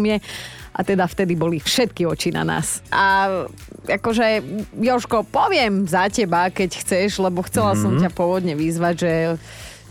a 0.74 0.80
teda 0.82 1.06
vtedy 1.06 1.38
boli 1.38 1.62
všetky 1.62 2.02
oči 2.02 2.34
na 2.34 2.42
nás. 2.42 2.82
A 2.90 3.46
akože, 3.86 4.42
Joško, 4.74 5.22
poviem 5.30 5.86
za 5.86 6.10
teba, 6.10 6.50
keď 6.50 6.82
chceš, 6.82 7.22
lebo 7.22 7.46
chcela 7.46 7.78
mm-hmm. 7.78 7.84
som 7.84 8.02
ťa 8.02 8.10
pôvodne 8.10 8.58
vyzvať, 8.58 8.94
že 8.98 9.12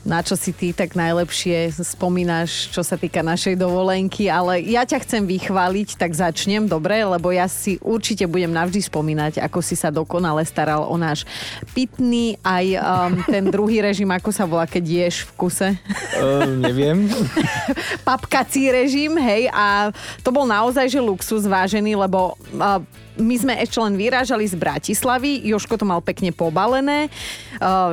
na 0.03 0.19
čo 0.19 0.36
si 0.36 0.51
ty 0.51 0.75
tak 0.75 1.00
najlepšie 1.00 1.72
spomínaš, 1.79 2.67
čo 2.75 2.83
sa 2.83 3.00
týka 3.00 3.24
našej 3.24 3.55
dovolenky, 3.55 4.27
ale 4.27 4.60
ja 4.60 4.83
ťa 4.83 5.00
chcem 5.07 5.24
vychváliť, 5.24 5.95
tak 5.95 6.12
začnem, 6.12 6.67
dobre, 6.67 7.00
lebo 7.07 7.31
ja 7.31 7.48
si 7.48 7.79
určite 7.79 8.27
budem 8.27 8.51
navždy 8.51 8.83
spomínať, 8.83 9.39
ako 9.39 9.63
si 9.63 9.79
sa 9.79 9.88
dokonale 9.89 10.43
staral 10.43 10.83
o 10.83 10.95
náš 11.00 11.24
pitný, 11.72 12.36
aj 12.43 12.65
um, 12.75 13.12
ten 13.24 13.43
druhý 13.48 13.79
režim, 13.79 14.12
ako 14.12 14.29
sa 14.36 14.43
volá, 14.43 14.67
keď 14.67 14.83
ješ 14.83 15.24
v 15.24 15.31
kuse. 15.39 15.69
Uh, 16.19 16.51
neviem. 16.60 17.07
Papkací 18.07 18.67
režim, 18.75 19.15
hej, 19.15 19.48
a 19.55 19.95
to 20.19 20.36
bol 20.36 20.43
naozaj, 20.43 20.91
že 20.91 21.00
luxus 21.00 21.48
vážený, 21.48 21.95
lebo 21.95 22.36
uh, 22.60 22.83
my 23.17 23.36
sme 23.38 23.53
ešte 23.62 23.77
len 23.77 23.93
vyrážali 23.93 24.46
z 24.48 24.58
Bratislavy, 24.58 25.46
Joško 25.46 25.77
to 25.77 25.86
mal 25.86 26.01
pekne 26.01 26.34
pobalené, 26.34 27.13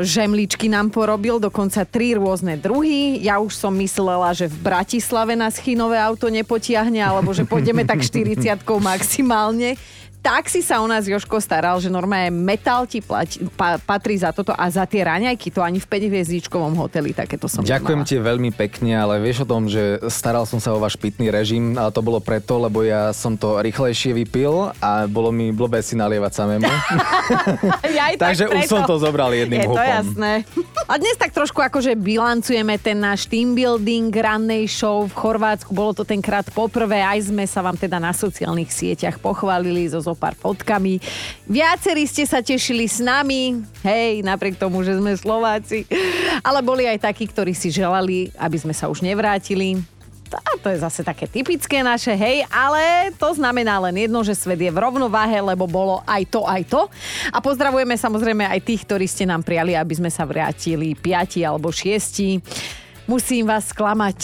žemličky 0.01 0.73
nám 0.73 0.89
porobil, 0.89 1.37
dokonca 1.37 1.85
tri 1.85 2.17
rôzne 2.17 2.57
druhy. 2.57 3.21
Ja 3.21 3.39
už 3.41 3.53
som 3.53 3.77
myslela, 3.77 4.33
že 4.33 4.49
v 4.49 4.59
Bratislave 4.65 5.37
nás 5.37 5.61
chinové 5.61 6.01
auto 6.01 6.33
nepotiahne, 6.33 7.05
alebo 7.05 7.37
že 7.37 7.45
pôjdeme 7.45 7.85
tak 7.85 8.01
40 8.09 8.65
maximálne 8.81 9.77
tak 10.21 10.53
si 10.53 10.61
sa 10.61 10.81
o 10.81 10.87
nás 10.87 11.09
Joško 11.09 11.41
staral, 11.41 11.81
že 11.81 11.89
normálne 11.89 12.29
metal 12.29 12.85
ti 12.85 13.01
plať, 13.01 13.41
pa, 13.57 13.81
patrí 13.81 14.21
za 14.21 14.31
toto 14.31 14.53
a 14.53 14.69
za 14.69 14.85
tie 14.85 15.01
raňajky, 15.01 15.49
to 15.49 15.65
ani 15.65 15.81
v 15.81 15.87
5 15.89 16.11
hviezdičkovom 16.13 16.77
hoteli 16.77 17.17
takéto 17.17 17.49
som 17.49 17.65
Ďakujem 17.65 18.05
nemala. 18.05 18.11
ti 18.13 18.17
veľmi 18.21 18.51
pekne, 18.53 18.93
ale 19.01 19.17
vieš 19.19 19.43
o 19.43 19.49
tom, 19.49 19.65
že 19.65 19.97
staral 20.13 20.45
som 20.45 20.61
sa 20.61 20.77
o 20.77 20.79
váš 20.79 21.01
pitný 21.01 21.33
režim, 21.33 21.73
ale 21.75 21.89
to 21.89 22.05
bolo 22.05 22.21
preto, 22.21 22.61
lebo 22.61 22.85
ja 22.85 23.17
som 23.17 23.33
to 23.35 23.65
rýchlejšie 23.65 24.13
vypil 24.13 24.77
a 24.77 25.09
bolo 25.09 25.33
mi 25.33 25.51
blbé 25.51 25.81
si 25.81 25.97
nalievať 25.97 26.33
samému. 26.37 26.69
Aj 28.01 28.15
tak 28.17 28.33
Takže 28.33 28.45
už 28.49 28.63
som 28.69 28.85
to 28.85 29.01
zobral 29.01 29.33
jedným 29.33 29.65
Je 29.65 29.67
to 29.67 29.73
hupom. 29.73 29.85
jasné. 29.85 30.33
A 30.85 30.97
dnes 30.97 31.17
tak 31.17 31.33
trošku 31.33 31.61
akože 31.61 31.97
bilancujeme 31.97 32.77
ten 32.77 32.99
náš 32.99 33.25
team 33.25 33.57
building 33.57 34.13
rannej 34.13 34.69
show 34.69 35.07
v 35.07 35.15
Chorvátsku. 35.15 35.71
Bolo 35.73 35.97
to 35.97 36.05
tenkrát 36.05 36.45
poprvé, 36.51 37.01
aj 37.01 37.33
sme 37.33 37.45
sa 37.47 37.61
vám 37.61 37.77
teda 37.77 37.97
na 37.97 38.13
sociálnych 38.13 38.69
sieťach 38.69 39.17
pochválili 39.19 39.87
so 39.89 40.03
zo 40.11 40.19
pár 40.19 40.35
fotkami. 40.35 40.99
Viacerí 41.47 42.03
ste 42.11 42.27
sa 42.27 42.43
tešili 42.43 42.91
s 42.91 42.99
nami, 42.99 43.63
hej, 43.87 44.27
napriek 44.27 44.59
tomu, 44.59 44.83
že 44.83 44.99
sme 44.99 45.15
Slováci. 45.15 45.87
Ale 46.43 46.59
boli 46.67 46.91
aj 46.91 47.07
takí, 47.07 47.31
ktorí 47.31 47.55
si 47.55 47.71
želali, 47.71 48.35
aby 48.35 48.59
sme 48.59 48.75
sa 48.75 48.91
už 48.91 49.07
nevrátili. 49.07 49.79
A 50.31 50.55
to 50.63 50.71
je 50.71 50.79
zase 50.79 51.03
také 51.03 51.27
typické 51.27 51.83
naše, 51.83 52.15
hej, 52.15 52.47
ale 52.55 53.11
to 53.19 53.35
znamená 53.35 53.83
len 53.83 54.07
jedno, 54.07 54.23
že 54.23 54.39
svet 54.39 54.63
je 54.63 54.71
v 54.71 54.79
rovnováhe, 54.79 55.43
lebo 55.43 55.67
bolo 55.67 56.07
aj 56.07 56.23
to, 56.31 56.47
aj 56.47 56.63
to. 56.71 56.87
A 57.35 57.43
pozdravujeme 57.43 57.99
samozrejme 57.99 58.47
aj 58.47 58.63
tých, 58.63 58.87
ktorí 58.87 59.11
ste 59.11 59.27
nám 59.27 59.43
prijali, 59.43 59.75
aby 59.75 59.95
sme 59.99 60.11
sa 60.11 60.23
vrátili 60.23 60.95
piati 60.95 61.43
alebo 61.43 61.75
šiesti. 61.75 62.39
Musím 63.11 63.51
vás 63.51 63.75
sklamať. 63.75 64.19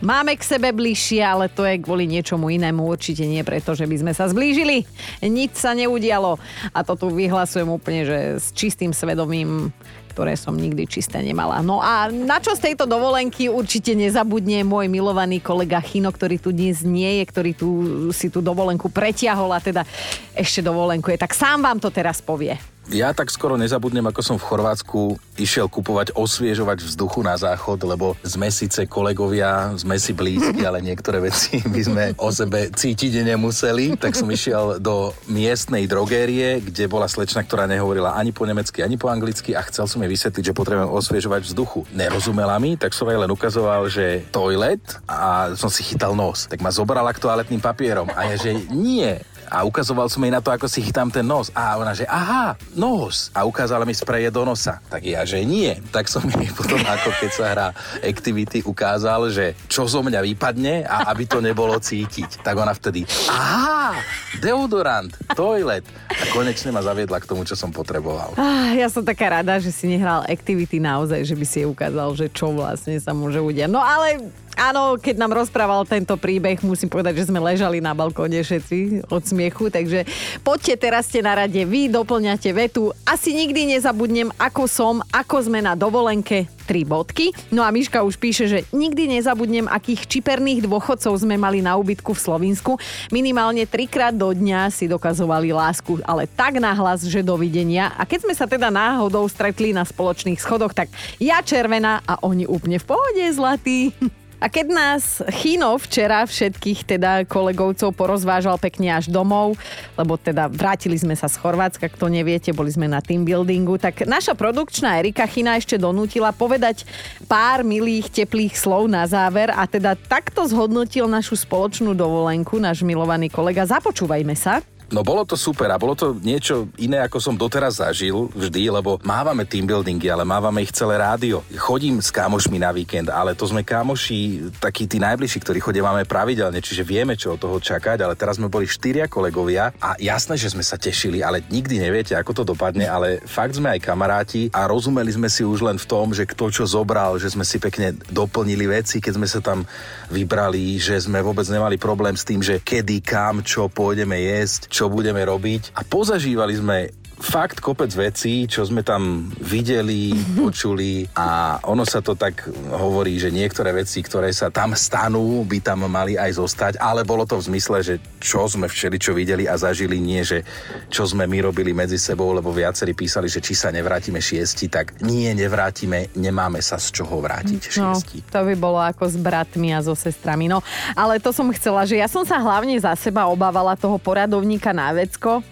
Máme 0.00 0.32
k 0.32 0.48
sebe 0.48 0.72
bližšie, 0.72 1.20
ale 1.20 1.52
to 1.52 1.60
je 1.68 1.76
kvôli 1.76 2.08
niečomu 2.08 2.48
inému. 2.48 2.88
Určite 2.88 3.28
nie 3.28 3.44
preto, 3.44 3.76
že 3.76 3.84
by 3.84 3.96
sme 4.00 4.12
sa 4.16 4.32
zblížili. 4.32 4.88
Nič 5.20 5.60
sa 5.60 5.76
neudialo. 5.76 6.40
A 6.72 6.78
to 6.80 6.96
tu 6.96 7.12
vyhlasujem 7.12 7.68
úplne, 7.68 8.08
že 8.08 8.18
s 8.40 8.48
čistým 8.56 8.96
svedomím 8.96 9.68
ktoré 10.10 10.34
som 10.34 10.58
nikdy 10.58 10.90
čisté 10.90 11.22
nemala. 11.22 11.62
No 11.62 11.78
a 11.78 12.10
na 12.10 12.42
čo 12.42 12.52
z 12.52 12.68
tejto 12.68 12.84
dovolenky 12.84 13.46
určite 13.46 13.94
nezabudne 13.94 14.66
môj 14.66 14.90
milovaný 14.90 15.38
kolega 15.38 15.78
Chino, 15.78 16.10
ktorý 16.10 16.36
tu 16.42 16.50
dnes 16.50 16.82
nie 16.82 17.22
je, 17.22 17.24
ktorý 17.30 17.52
tu 17.54 17.68
si 18.10 18.26
tú 18.26 18.42
dovolenku 18.42 18.90
pretiahol 18.90 19.54
a 19.54 19.62
teda 19.62 19.86
ešte 20.34 20.66
dovolenku 20.66 21.14
je. 21.14 21.22
Tak 21.22 21.32
sám 21.32 21.62
vám 21.62 21.78
to 21.78 21.94
teraz 21.94 22.18
povie. 22.18 22.58
Ja 22.90 23.14
tak 23.14 23.30
skoro 23.30 23.54
nezabudnem, 23.54 24.02
ako 24.10 24.18
som 24.18 24.34
v 24.34 24.50
Chorvátsku 24.50 25.14
išiel 25.38 25.70
kupovať 25.70 26.10
osviežovať 26.18 26.82
vzduchu 26.82 27.22
na 27.22 27.38
záchod, 27.38 27.78
lebo 27.86 28.18
sme 28.26 28.50
síce 28.50 28.82
kolegovia, 28.90 29.70
sme 29.78 29.94
si 29.94 30.10
blízki, 30.10 30.64
ale 30.68 30.82
niektoré 30.82 31.22
veci 31.22 31.62
by 31.62 31.82
sme 31.86 32.04
o 32.18 32.34
sebe 32.34 32.66
cítiť 32.74 33.22
nemuseli. 33.22 33.94
Tak 33.94 34.18
som 34.18 34.26
išiel 34.26 34.82
do 34.82 35.14
miestnej 35.30 35.86
drogérie, 35.86 36.58
kde 36.58 36.90
bola 36.90 37.06
slečna, 37.06 37.46
ktorá 37.46 37.70
nehovorila 37.70 38.18
ani 38.18 38.34
po 38.34 38.42
nemecky, 38.42 38.82
ani 38.82 38.98
po 38.98 39.06
anglicky 39.06 39.54
a 39.54 39.62
chcel 39.70 39.86
som 39.86 40.02
jej 40.02 40.10
vysvetliť, 40.10 40.50
že 40.50 40.56
potrebujem 40.58 40.90
osviežovať 40.90 41.46
vzduchu. 41.46 41.86
Nerozumela 41.94 42.58
mi, 42.58 42.74
tak 42.74 42.90
som 42.90 43.06
jej 43.06 43.22
len 43.22 43.30
ukazoval, 43.30 43.86
že 43.86 44.26
toilet 44.34 44.82
a 45.06 45.54
som 45.54 45.70
si 45.70 45.86
chytal 45.86 46.18
nos. 46.18 46.50
Tak 46.50 46.58
ma 46.58 46.74
zobrala 46.74 47.14
k 47.14 47.22
toaletným 47.22 47.62
papierom 47.62 48.10
a 48.18 48.34
ja, 48.34 48.36
že 48.36 48.50
nie, 48.74 49.14
a 49.50 49.66
ukazoval 49.66 50.06
som 50.06 50.22
jej 50.22 50.30
na 50.30 50.38
to, 50.38 50.54
ako 50.54 50.70
si 50.70 50.78
chytám 50.78 51.10
ten 51.10 51.26
nos. 51.26 51.50
A 51.58 51.74
ona, 51.74 51.90
že 51.90 52.06
aha, 52.06 52.54
nos. 52.78 53.34
A 53.34 53.42
ukázala 53.42 53.82
mi 53.82 53.90
spreje 53.90 54.30
do 54.30 54.46
nosa. 54.46 54.78
Tak 54.86 55.02
ja, 55.02 55.26
že 55.26 55.42
nie. 55.42 55.74
Tak 55.90 56.06
som 56.06 56.22
jej 56.22 56.48
potom, 56.58 56.78
ako 56.78 57.10
keď 57.18 57.30
sa 57.34 57.44
hrá 57.50 57.68
Activity, 58.00 58.62
ukázal, 58.62 59.26
že 59.34 59.58
čo 59.66 59.90
zo 59.90 60.06
mňa 60.06 60.22
vypadne 60.22 60.86
a 60.86 61.10
aby 61.10 61.26
to 61.26 61.42
nebolo 61.42 61.74
cítiť. 61.82 62.46
Tak 62.46 62.54
ona 62.54 62.70
vtedy, 62.70 63.02
aha, 63.26 63.98
deodorant, 64.38 65.10
toilet. 65.34 65.82
A 66.06 66.24
konečne 66.30 66.70
ma 66.70 66.86
zaviedla 66.86 67.18
k 67.18 67.26
tomu, 67.26 67.42
čo 67.42 67.58
som 67.58 67.74
potreboval. 67.74 68.38
Ah, 68.38 68.70
ja 68.78 68.86
som 68.86 69.02
taká 69.02 69.42
rada, 69.42 69.58
že 69.58 69.74
si 69.74 69.90
nehral 69.90 70.22
Activity 70.30 70.78
naozaj, 70.78 71.26
že 71.26 71.34
by 71.34 71.44
si 71.44 71.56
jej 71.64 71.68
ukázal, 71.68 72.14
že 72.14 72.30
čo 72.30 72.54
vlastne 72.54 72.94
sa 73.02 73.10
môže 73.10 73.42
udiať. 73.42 73.66
No 73.66 73.82
ale 73.82 74.30
áno, 74.60 75.00
keď 75.00 75.16
nám 75.16 75.32
rozprával 75.32 75.88
tento 75.88 76.20
príbeh, 76.20 76.60
musím 76.60 76.92
povedať, 76.92 77.24
že 77.24 77.32
sme 77.32 77.40
ležali 77.40 77.80
na 77.80 77.96
balkóne 77.96 78.44
všetci 78.44 79.08
od 79.08 79.24
smiechu, 79.24 79.72
takže 79.72 80.04
poďte, 80.44 80.76
teraz 80.76 81.08
ste 81.08 81.24
na 81.24 81.32
rade 81.32 81.64
vy, 81.64 81.88
doplňate 81.88 82.52
vetu. 82.52 82.92
Asi 83.08 83.32
nikdy 83.32 83.72
nezabudnem, 83.72 84.28
ako 84.36 84.68
som, 84.68 85.00
ako 85.08 85.48
sme 85.48 85.64
na 85.64 85.72
dovolenke, 85.72 86.44
tri 86.70 86.86
bodky. 86.86 87.34
No 87.50 87.66
a 87.66 87.74
Miška 87.74 88.06
už 88.06 88.14
píše, 88.14 88.46
že 88.46 88.62
nikdy 88.70 89.18
nezabudnem, 89.18 89.66
akých 89.66 90.06
čiperných 90.06 90.62
dôchodcov 90.70 91.18
sme 91.18 91.34
mali 91.34 91.58
na 91.58 91.74
úbytku 91.74 92.14
v 92.14 92.22
Slovinsku. 92.22 92.78
Minimálne 93.10 93.66
trikrát 93.66 94.14
do 94.14 94.30
dňa 94.30 94.70
si 94.70 94.86
dokazovali 94.86 95.50
lásku, 95.50 95.98
ale 96.06 96.30
tak 96.30 96.62
nahlas, 96.62 97.02
že 97.02 97.26
dovidenia. 97.26 97.90
A 97.98 98.06
keď 98.06 98.28
sme 98.28 98.34
sa 98.38 98.46
teda 98.46 98.70
náhodou 98.70 99.26
stretli 99.26 99.74
na 99.74 99.82
spoločných 99.82 100.38
schodoch, 100.38 100.70
tak 100.70 100.92
ja 101.18 101.42
červená 101.42 102.06
a 102.06 102.22
oni 102.22 102.46
úplne 102.46 102.78
v 102.78 102.86
pohode, 102.86 103.24
zlatí. 103.34 103.90
A 104.40 104.48
keď 104.48 104.66
nás 104.72 105.20
Chino 105.36 105.76
včera 105.76 106.24
všetkých 106.24 106.96
teda 106.96 107.28
kolegovcov 107.28 107.92
porozvážal 107.92 108.56
pekne 108.56 108.96
až 108.96 109.12
domov, 109.12 109.60
lebo 110.00 110.16
teda 110.16 110.48
vrátili 110.48 110.96
sme 110.96 111.12
sa 111.12 111.28
z 111.28 111.36
Chorvátska, 111.36 111.92
kto 111.92 112.08
neviete, 112.08 112.56
boli 112.56 112.72
sme 112.72 112.88
na 112.88 113.04
team 113.04 113.28
buildingu, 113.28 113.76
tak 113.76 114.08
naša 114.08 114.32
produkčná 114.32 114.96
Erika 114.96 115.28
China 115.28 115.60
ešte 115.60 115.76
donútila 115.76 116.32
povedať 116.32 116.88
pár 117.28 117.60
milých, 117.60 118.08
teplých 118.08 118.56
slov 118.56 118.88
na 118.88 119.04
záver 119.04 119.52
a 119.52 119.68
teda 119.68 119.92
takto 119.92 120.48
zhodnotil 120.48 121.04
našu 121.04 121.36
spoločnú 121.36 121.92
dovolenku 121.92 122.56
náš 122.56 122.80
milovaný 122.80 123.28
kolega. 123.28 123.68
Započúvajme 123.68 124.32
sa. 124.32 124.64
No 124.90 125.06
bolo 125.06 125.22
to 125.22 125.38
super 125.38 125.70
a 125.70 125.78
bolo 125.78 125.94
to 125.94 126.18
niečo 126.18 126.66
iné, 126.74 126.98
ako 126.98 127.22
som 127.22 127.38
doteraz 127.38 127.78
zažil 127.78 128.26
vždy, 128.34 128.74
lebo 128.74 128.98
mávame 129.06 129.46
team 129.46 129.62
buildingy, 129.62 130.10
ale 130.10 130.26
mávame 130.26 130.66
ich 130.66 130.74
celé 130.74 130.98
rádio. 130.98 131.46
Chodím 131.54 132.02
s 132.02 132.10
kámošmi 132.10 132.58
na 132.58 132.74
víkend, 132.74 133.06
ale 133.06 133.38
to 133.38 133.46
sme 133.46 133.62
kámoši 133.62 134.50
takí 134.58 134.90
tí 134.90 134.98
najbližší, 134.98 135.46
ktorí 135.46 135.62
chodívame 135.62 136.02
pravidelne, 136.02 136.58
čiže 136.58 136.82
vieme, 136.82 137.14
čo 137.14 137.38
od 137.38 137.40
toho 137.40 137.62
čakať, 137.62 138.02
ale 138.02 138.18
teraz 138.18 138.42
sme 138.42 138.50
boli 138.50 138.66
štyria 138.66 139.06
kolegovia 139.06 139.70
a 139.78 139.94
jasné, 139.94 140.34
že 140.34 140.50
sme 140.50 140.66
sa 140.66 140.74
tešili, 140.74 141.22
ale 141.22 141.38
nikdy 141.46 141.78
neviete, 141.78 142.18
ako 142.18 142.42
to 142.42 142.50
dopadne, 142.50 142.90
ale 142.90 143.22
fakt 143.30 143.54
sme 143.54 143.70
aj 143.78 143.86
kamaráti 143.86 144.50
a 144.50 144.66
rozumeli 144.66 145.14
sme 145.14 145.30
si 145.30 145.46
už 145.46 145.70
len 145.70 145.78
v 145.78 145.86
tom, 145.86 146.10
že 146.10 146.26
kto 146.26 146.50
čo 146.50 146.66
zobral, 146.66 147.14
že 147.22 147.30
sme 147.30 147.46
si 147.46 147.62
pekne 147.62 147.94
doplnili 148.10 148.66
veci, 148.66 148.98
keď 148.98 149.12
sme 149.22 149.28
sa 149.30 149.38
tam 149.38 149.62
vybrali, 150.10 150.82
že 150.82 150.98
sme 150.98 151.22
vôbec 151.22 151.46
nemali 151.46 151.78
problém 151.78 152.18
s 152.18 152.26
tým, 152.26 152.42
že 152.42 152.58
kedy, 152.58 153.06
kam, 153.06 153.46
čo 153.46 153.70
pôjdeme 153.70 154.18
jesť, 154.18 154.79
čo 154.80 154.88
budeme 154.88 155.20
robiť. 155.20 155.76
A 155.76 155.84
pozažívali 155.84 156.56
sme 156.56 156.88
fakt 157.20 157.60
kopec 157.60 157.92
vecí, 157.92 158.48
čo 158.48 158.64
sme 158.64 158.80
tam 158.80 159.28
videli, 159.38 160.08
počuli 160.34 161.04
a 161.12 161.60
ono 161.68 161.84
sa 161.84 162.00
to 162.00 162.16
tak 162.16 162.48
hovorí, 162.72 163.20
že 163.20 163.28
niektoré 163.28 163.76
veci, 163.76 164.00
ktoré 164.00 164.32
sa 164.32 164.48
tam 164.48 164.72
stanú, 164.72 165.44
by 165.44 165.60
tam 165.60 165.84
mali 165.84 166.16
aj 166.16 166.40
zostať, 166.40 166.72
ale 166.80 167.04
bolo 167.04 167.28
to 167.28 167.36
v 167.36 167.46
zmysle, 167.52 167.84
že 167.84 167.94
čo 168.16 168.48
sme 168.48 168.66
včeli, 168.66 168.96
čo 168.96 169.12
videli 169.12 169.44
a 169.44 169.60
zažili, 169.60 170.00
nie 170.00 170.24
že 170.24 170.40
čo 170.88 171.04
sme 171.04 171.28
my 171.28 171.44
robili 171.44 171.76
medzi 171.76 172.00
sebou, 172.00 172.32
lebo 172.32 172.48
viacerí 172.50 172.96
písali, 172.96 173.28
že 173.28 173.44
či 173.44 173.52
sa 173.52 173.68
nevrátime 173.68 174.18
šiesti, 174.18 174.72
tak 174.72 175.04
nie, 175.04 175.28
nevrátime, 175.36 176.08
nemáme 176.16 176.64
sa 176.64 176.80
z 176.80 177.04
čoho 177.04 177.20
vrátiť 177.20 177.60
No, 177.76 178.00
šiesti. 178.00 178.24
to 178.32 178.40
by 178.42 178.54
bolo 178.56 178.80
ako 178.80 179.04
s 179.06 179.20
bratmi 179.20 179.76
a 179.76 179.84
so 179.84 179.92
sestrami. 179.92 180.48
No, 180.48 180.64
ale 180.96 181.20
to 181.20 181.36
som 181.36 181.52
chcela, 181.52 181.84
že 181.84 182.00
ja 182.00 182.08
som 182.08 182.24
sa 182.24 182.40
hlavne 182.40 182.80
za 182.80 182.96
seba 182.96 183.28
obávala 183.28 183.76
toho 183.76 184.00
poradovníka 184.00 184.72
na 184.72 184.88
vecko 184.96 185.44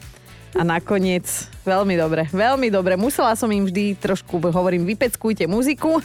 a 0.57 0.63
nakoniec 0.65 1.25
veľmi 1.69 1.95
dobre, 2.01 2.25
veľmi 2.33 2.73
dobre. 2.73 2.97
Musela 2.97 3.37
som 3.37 3.53
im 3.53 3.69
vždy 3.69 4.01
trošku, 4.01 4.41
hovorím, 4.41 4.89
vypeckujte 4.89 5.45
muziku 5.45 6.01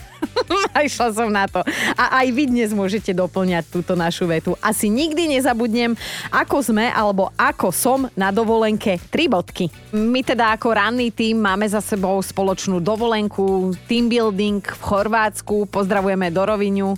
a 0.76 0.84
išla 0.88 1.16
som 1.16 1.32
na 1.32 1.48
to. 1.48 1.64
A 1.96 2.24
aj 2.24 2.28
vy 2.36 2.52
dnes 2.52 2.76
môžete 2.76 3.16
doplňať 3.16 3.72
túto 3.72 3.96
našu 3.96 4.28
vetu. 4.28 4.60
Asi 4.60 4.92
nikdy 4.92 5.40
nezabudnem, 5.40 5.96
ako 6.28 6.60
sme 6.60 6.92
alebo 6.92 7.32
ako 7.40 7.72
som 7.72 8.00
na 8.20 8.36
dovolenke. 8.36 9.00
Tri 9.08 9.32
bodky. 9.32 9.72
My 9.96 10.20
teda 10.20 10.52
ako 10.52 10.76
ranný 10.76 11.16
tým 11.16 11.40
máme 11.40 11.64
za 11.70 11.80
sebou 11.80 12.20
spoločnú 12.20 12.84
dovolenku, 12.84 13.72
team 13.88 14.12
building 14.12 14.60
v 14.60 14.82
Chorvátsku. 14.84 15.72
Pozdravujeme 15.72 16.28
do 16.28 16.44
Roviňu 16.44 16.92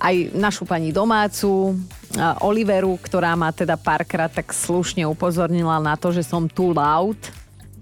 aj 0.00 0.36
našu 0.36 0.64
pani 0.68 0.92
domácu, 0.92 1.76
Oliveru, 2.40 2.96
ktorá 3.00 3.36
ma 3.36 3.52
teda 3.52 3.76
párkrát 3.76 4.32
tak 4.32 4.52
slušne 4.52 5.04
upozornila 5.08 5.80
na 5.80 5.96
to, 5.96 6.12
že 6.12 6.22
som 6.24 6.48
too 6.48 6.72
loud, 6.72 7.16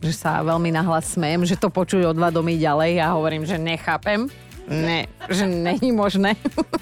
že 0.02 0.12
sa 0.14 0.42
veľmi 0.42 0.70
nahlas 0.74 1.14
smejem, 1.14 1.46
že 1.46 1.56
to 1.58 1.70
počujú 1.70 2.10
o 2.10 2.16
dva 2.16 2.30
domy 2.30 2.58
ďalej 2.58 3.00
a 3.02 3.14
hovorím, 3.14 3.46
že 3.46 3.58
nechápem. 3.60 4.28
Ne, 4.64 5.04
že 5.28 5.44
není 5.44 5.92
možné, 5.92 6.40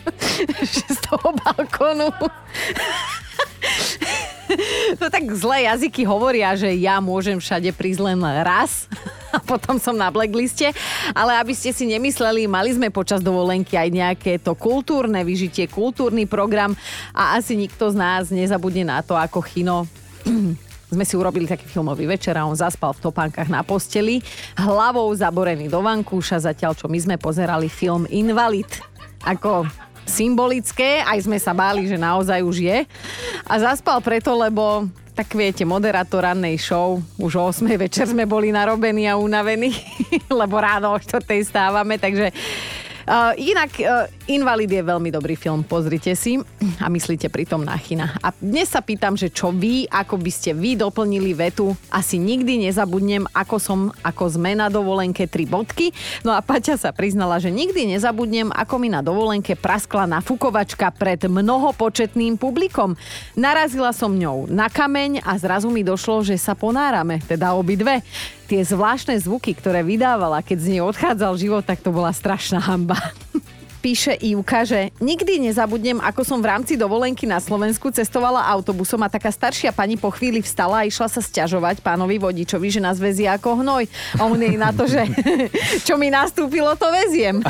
že 0.62 0.86
z 0.86 0.98
toho 1.02 1.34
balkónu 1.34 2.14
No 5.00 5.08
tak 5.08 5.24
zlé 5.34 5.68
jazyky 5.68 6.04
hovoria, 6.06 6.54
že 6.54 6.68
ja 6.78 7.00
môžem 7.02 7.38
všade 7.40 7.72
prísť 7.74 8.00
len 8.12 8.18
raz 8.44 8.86
a 9.36 9.40
potom 9.40 9.80
som 9.80 9.96
na 9.96 10.12
blackliste, 10.12 10.70
ale 11.16 11.38
aby 11.40 11.52
ste 11.56 11.72
si 11.72 11.88
nemysleli, 11.88 12.46
mali 12.46 12.72
sme 12.76 12.92
počas 12.92 13.24
dovolenky 13.24 13.74
aj 13.74 13.88
nejaké 13.88 14.32
to 14.38 14.52
kultúrne 14.52 15.20
vyžitie, 15.24 15.68
kultúrny 15.68 16.28
program 16.28 16.76
a 17.16 17.36
asi 17.40 17.56
nikto 17.56 17.90
z 17.90 17.96
nás 17.96 18.28
nezabudne 18.28 18.84
na 18.86 19.00
to, 19.00 19.16
ako 19.16 19.40
Chino 19.42 19.88
sme 20.92 21.08
si 21.08 21.16
urobili 21.16 21.48
taký 21.48 21.64
filmový 21.64 22.04
večer 22.04 22.36
a 22.36 22.44
on 22.44 22.52
zaspal 22.52 22.92
v 22.92 23.08
topánkach 23.08 23.48
na 23.48 23.64
posteli, 23.64 24.20
hlavou 24.60 25.08
zaborený 25.16 25.72
do 25.72 25.80
vankúša, 25.80 26.44
zatiaľ 26.44 26.76
čo 26.76 26.86
my 26.92 26.98
sme 27.00 27.16
pozerali 27.16 27.72
film 27.72 28.04
Invalid. 28.12 28.68
Ako 29.24 29.64
symbolické, 30.06 31.02
aj 31.02 31.24
sme 31.26 31.38
sa 31.38 31.54
báli, 31.54 31.86
že 31.86 32.00
naozaj 32.00 32.40
už 32.42 32.56
je. 32.62 32.78
A 33.46 33.54
zaspal 33.58 33.98
preto, 34.02 34.34
lebo 34.34 34.86
tak 35.12 35.36
viete, 35.36 35.68
moderátor 35.68 36.24
rannej 36.24 36.56
show, 36.56 36.96
už 37.20 37.32
o 37.36 37.44
8 37.52 37.68
večer 37.76 38.08
sme 38.08 38.24
boli 38.24 38.48
narobení 38.48 39.04
a 39.04 39.20
unavení, 39.20 39.76
lebo 40.40 40.56
ráno 40.56 40.96
o 40.96 40.98
4 40.98 41.20
stávame, 41.44 42.00
takže 42.00 42.32
Uh, 43.02 43.34
inak 43.34 43.82
uh, 43.82 44.06
Invalid 44.30 44.70
je 44.70 44.86
veľmi 44.86 45.10
dobrý 45.10 45.34
film, 45.34 45.66
pozrite 45.66 46.14
si 46.14 46.38
a 46.78 46.86
myslíte 46.86 47.26
pritom 47.26 47.66
na 47.66 47.74
China. 47.74 48.14
A 48.22 48.30
dnes 48.38 48.70
sa 48.70 48.78
pýtam, 48.78 49.18
že 49.18 49.34
čo 49.34 49.50
vy, 49.50 49.90
ako 49.90 50.14
by 50.14 50.30
ste 50.30 50.54
vy 50.54 50.78
doplnili 50.78 51.34
vetu, 51.34 51.74
asi 51.90 52.22
nikdy 52.22 52.70
nezabudnem, 52.70 53.26
ako 53.34 53.56
som, 53.58 53.80
ako 54.06 54.30
sme 54.30 54.54
na 54.54 54.70
dovolenke, 54.70 55.26
tri 55.26 55.42
bodky. 55.42 55.90
No 56.22 56.30
a 56.30 56.38
Paťa 56.38 56.78
sa 56.78 56.94
priznala, 56.94 57.42
že 57.42 57.50
nikdy 57.50 57.98
nezabudnem, 57.98 58.54
ako 58.54 58.74
mi 58.78 58.94
na 58.94 59.02
dovolenke 59.02 59.58
praskla 59.58 60.06
nafukovačka 60.06 60.94
pred 60.94 61.26
mnohopočetným 61.26 62.38
publikom. 62.38 62.94
Narazila 63.34 63.90
som 63.90 64.14
ňou 64.14 64.46
na 64.46 64.70
kameň 64.70 65.26
a 65.26 65.34
zrazu 65.34 65.66
mi 65.66 65.82
došlo, 65.82 66.22
že 66.22 66.38
sa 66.38 66.54
ponárame, 66.54 67.18
teda 67.26 67.58
obidve 67.58 68.06
tie 68.46 68.62
zvláštne 68.62 69.16
zvuky, 69.18 69.56
ktoré 69.56 69.82
vydávala, 69.82 70.44
keď 70.44 70.58
z 70.60 70.66
nej 70.76 70.82
odchádzal 70.84 71.40
život, 71.40 71.64
tak 71.66 71.80
to 71.80 71.88
bola 71.88 72.12
strašná 72.12 72.60
hamba. 72.60 73.00
Píše 73.82 74.14
Ivka, 74.22 74.62
že 74.62 74.94
nikdy 75.02 75.42
nezabudnem, 75.50 75.98
ako 75.98 76.22
som 76.22 76.38
v 76.38 76.54
rámci 76.54 76.78
dovolenky 76.78 77.26
na 77.26 77.42
Slovensku 77.42 77.90
cestovala 77.90 78.46
autobusom 78.46 79.02
a 79.02 79.10
taká 79.10 79.26
staršia 79.34 79.74
pani 79.74 79.98
po 79.98 80.06
chvíli 80.14 80.38
vstala 80.38 80.80
a 80.80 80.86
išla 80.86 81.10
sa 81.10 81.18
sťažovať 81.18 81.82
pánovi 81.82 82.22
vodičovi, 82.22 82.70
že 82.70 82.78
nás 82.78 83.02
vezie 83.02 83.26
ako 83.26 83.58
hnoj. 83.58 83.90
A 84.22 84.30
on 84.30 84.38
jej 84.38 84.54
na 84.54 84.70
to, 84.70 84.86
že 84.86 85.02
čo 85.86 85.98
mi 85.98 86.14
nastúpilo, 86.14 86.78
to 86.78 86.86
veziem. 86.94 87.42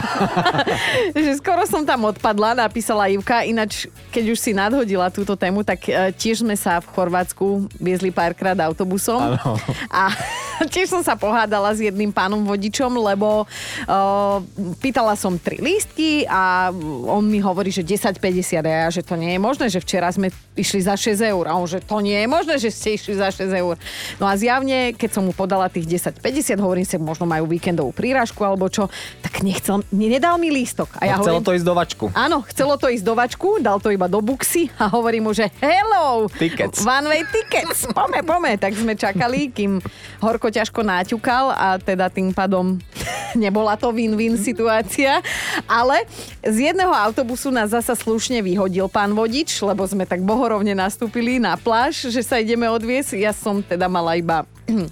že 1.21 1.37
skoro 1.37 1.69
som 1.69 1.85
tam 1.85 2.09
odpadla, 2.09 2.65
napísala 2.65 3.13
Ivka. 3.13 3.45
Ináč, 3.45 3.93
keď 4.09 4.33
už 4.33 4.39
si 4.41 4.57
nadhodila 4.57 5.13
túto 5.13 5.37
tému, 5.37 5.61
tak 5.69 5.85
e, 5.85 6.17
tiež 6.17 6.49
sme 6.49 6.57
sa 6.57 6.81
v 6.81 6.89
Chorvátsku 6.97 7.69
viezli 7.77 8.09
párkrát 8.09 8.57
autobusom. 8.57 9.37
Áno. 9.37 9.61
A 9.93 10.09
tiež 10.73 10.89
som 10.89 11.05
sa 11.05 11.13
pohádala 11.13 11.77
s 11.77 11.85
jedným 11.85 12.09
pánom 12.09 12.41
vodičom, 12.41 12.89
lebo 13.05 13.45
uh, 13.45 14.39
pýtala 14.81 15.13
som 15.13 15.37
tri 15.37 15.61
lístky 15.61 16.22
a 16.25 16.71
on 17.05 17.25
mi 17.25 17.39
hovorí, 17.39 17.69
že 17.69 17.81
10,50 17.81 18.19
a 18.61 18.73
ja, 18.81 18.89
že 18.91 19.01
to 19.01 19.15
nie 19.15 19.33
je 19.33 19.41
možné, 19.41 19.67
že 19.67 19.79
včera 19.79 20.09
sme 20.09 20.29
išli 20.53 20.79
za 20.79 20.93
6 20.93 21.17
eur 21.25 21.45
a 21.45 21.55
on, 21.55 21.65
že 21.65 21.79
to 21.79 21.99
nie 21.99 22.17
je 22.17 22.27
možné, 22.27 22.55
že 22.57 22.69
ste 22.69 22.95
išli 22.95 23.15
za 23.15 23.29
6 23.29 23.49
eur. 23.53 23.75
No 24.17 24.25
a 24.25 24.35
zjavne, 24.35 24.93
keď 24.93 25.11
som 25.13 25.23
mu 25.23 25.33
podala 25.33 25.67
tých 25.67 25.89
10,50, 26.13 26.23
hovorím 26.57 26.83
si, 26.83 26.97
možno 26.97 27.25
majú 27.25 27.47
víkendovú 27.47 27.91
prírážku 27.91 28.43
alebo 28.43 28.67
čo, 28.67 28.87
tak 29.19 29.41
nechcel, 29.41 29.81
nedal 29.89 30.37
mi 30.37 30.49
lístok. 30.49 30.93
A 30.99 31.05
ja 31.05 31.15
No, 31.15 31.23
chcelo 31.23 31.39
hovorím, 31.39 31.47
to 31.47 31.57
ísť 31.57 31.67
do 31.67 31.75
vačku. 31.75 32.05
Áno, 32.13 32.39
chcelo 32.47 32.75
to 32.77 32.87
ísť 32.87 33.05
do 33.05 33.15
vačku, 33.15 33.49
dal 33.59 33.79
to 33.79 33.89
iba 33.89 34.07
do 34.07 34.19
buxy 34.19 34.69
a 34.77 34.89
hovorím 34.89 35.29
mu, 35.29 35.33
že 35.33 35.49
hello, 35.59 36.27
Tickets. 36.29 36.83
one 36.83 37.07
way 37.07 37.23
tickets, 37.25 37.87
pome, 37.89 38.21
pome. 38.23 38.53
Tak 38.57 38.73
sme 38.73 38.93
čakali, 38.93 39.49
kým 39.49 39.79
horko 40.19 40.49
ťažko 40.49 40.83
náťukal 40.83 41.45
a 41.51 41.69
teda 41.77 42.09
tým 42.09 42.31
pádom 42.31 42.77
nebola 43.35 43.75
to 43.75 43.89
win-win 43.91 44.37
situácia. 44.37 45.23
Ale 45.65 46.05
z 46.43 46.75
jedného 46.75 46.91
autobusu 46.91 47.55
nás 47.55 47.71
zasa 47.71 47.95
slušne 47.95 48.43
vyhodil 48.43 48.91
pán 48.91 49.15
vodič, 49.15 49.63
lebo 49.63 49.87
sme 49.87 50.03
tak 50.03 50.21
bohorovne 50.27 50.75
nastúpili 50.75 51.39
na 51.39 51.55
pláž, 51.55 52.11
že 52.11 52.23
sa 52.27 52.43
ideme 52.43 52.67
odviesť. 52.67 53.15
Ja 53.15 53.31
som 53.31 53.63
teda 53.63 53.87
mala 53.87 54.19
iba 54.19 54.43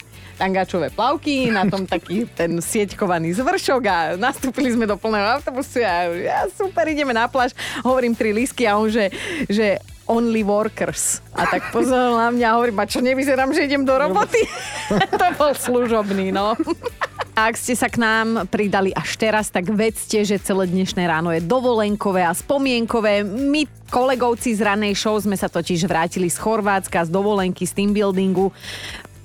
tangáčové 0.40 0.88
plavky, 0.88 1.52
na 1.52 1.68
tom 1.68 1.84
taký 1.84 2.24
ten 2.32 2.62
sieťkovaný 2.62 3.36
zvršok 3.36 3.82
a 3.84 3.96
nastúpili 4.16 4.72
sme 4.72 4.88
do 4.88 4.96
plného 4.96 5.36
autobusu 5.36 5.84
a 5.84 6.08
ja 6.08 6.48
super, 6.48 6.88
ideme 6.88 7.12
na 7.12 7.28
pláž, 7.28 7.52
hovorím 7.84 8.16
tri 8.16 8.32
lísky 8.32 8.64
a 8.64 8.80
on, 8.80 8.88
že, 8.88 9.12
že 9.52 9.76
only 10.08 10.42
workers. 10.42 11.20
A 11.36 11.46
tak 11.46 11.70
pozeral 11.70 12.18
na 12.18 12.28
mňa 12.34 12.46
a 12.50 12.56
hovorím, 12.58 12.78
a 12.82 12.88
čo 12.88 12.98
nevyzerám, 12.98 13.54
že 13.54 13.68
idem 13.68 13.86
do 13.86 13.94
roboty? 13.94 14.42
to 15.20 15.26
bol 15.38 15.52
služobný, 15.54 16.34
no. 16.34 16.56
Ak 17.40 17.56
ste 17.56 17.72
sa 17.72 17.88
k 17.88 17.96
nám 17.96 18.44
pridali 18.52 18.92
až 18.92 19.16
teraz, 19.16 19.48
tak 19.48 19.72
vedzte, 19.72 20.28
že 20.28 20.36
celé 20.36 20.68
dnešné 20.68 21.08
ráno 21.08 21.32
je 21.32 21.40
dovolenkové 21.40 22.20
a 22.20 22.36
spomienkové. 22.36 23.24
My 23.24 23.64
kolegovci 23.88 24.52
z 24.52 24.60
ranej 24.60 24.92
show 24.92 25.16
sme 25.16 25.40
sa 25.40 25.48
totiž 25.48 25.88
vrátili 25.88 26.28
z 26.28 26.36
Chorvátska, 26.36 27.08
z 27.08 27.08
dovolenky, 27.08 27.64
z 27.64 27.72
team 27.72 27.96
buildingu 27.96 28.52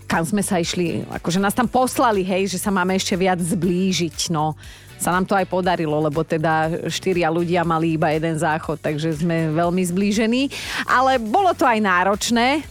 kam 0.07 0.21
sme 0.21 0.45
sa 0.45 0.61
išli, 0.61 1.01
akože 1.11 1.41
nás 1.41 1.57
tam 1.57 1.65
poslali, 1.65 2.21
hej, 2.21 2.45
že 2.45 2.61
sa 2.61 2.69
máme 2.69 2.93
ešte 2.93 3.17
viac 3.17 3.41
zblížiť, 3.41 4.29
no. 4.29 4.53
Sa 5.01 5.09
nám 5.09 5.25
to 5.25 5.33
aj 5.33 5.49
podarilo, 5.49 5.97
lebo 5.97 6.21
teda 6.21 6.87
štyria 6.93 7.27
ľudia 7.27 7.65
mali 7.65 7.97
iba 7.97 8.13
jeden 8.13 8.37
záchod, 8.37 8.79
takže 8.79 9.25
sme 9.25 9.49
veľmi 9.51 9.81
zblížení. 9.81 10.53
Ale 10.85 11.17
bolo 11.17 11.51
to 11.57 11.65
aj 11.65 11.81
náročné, 11.81 12.63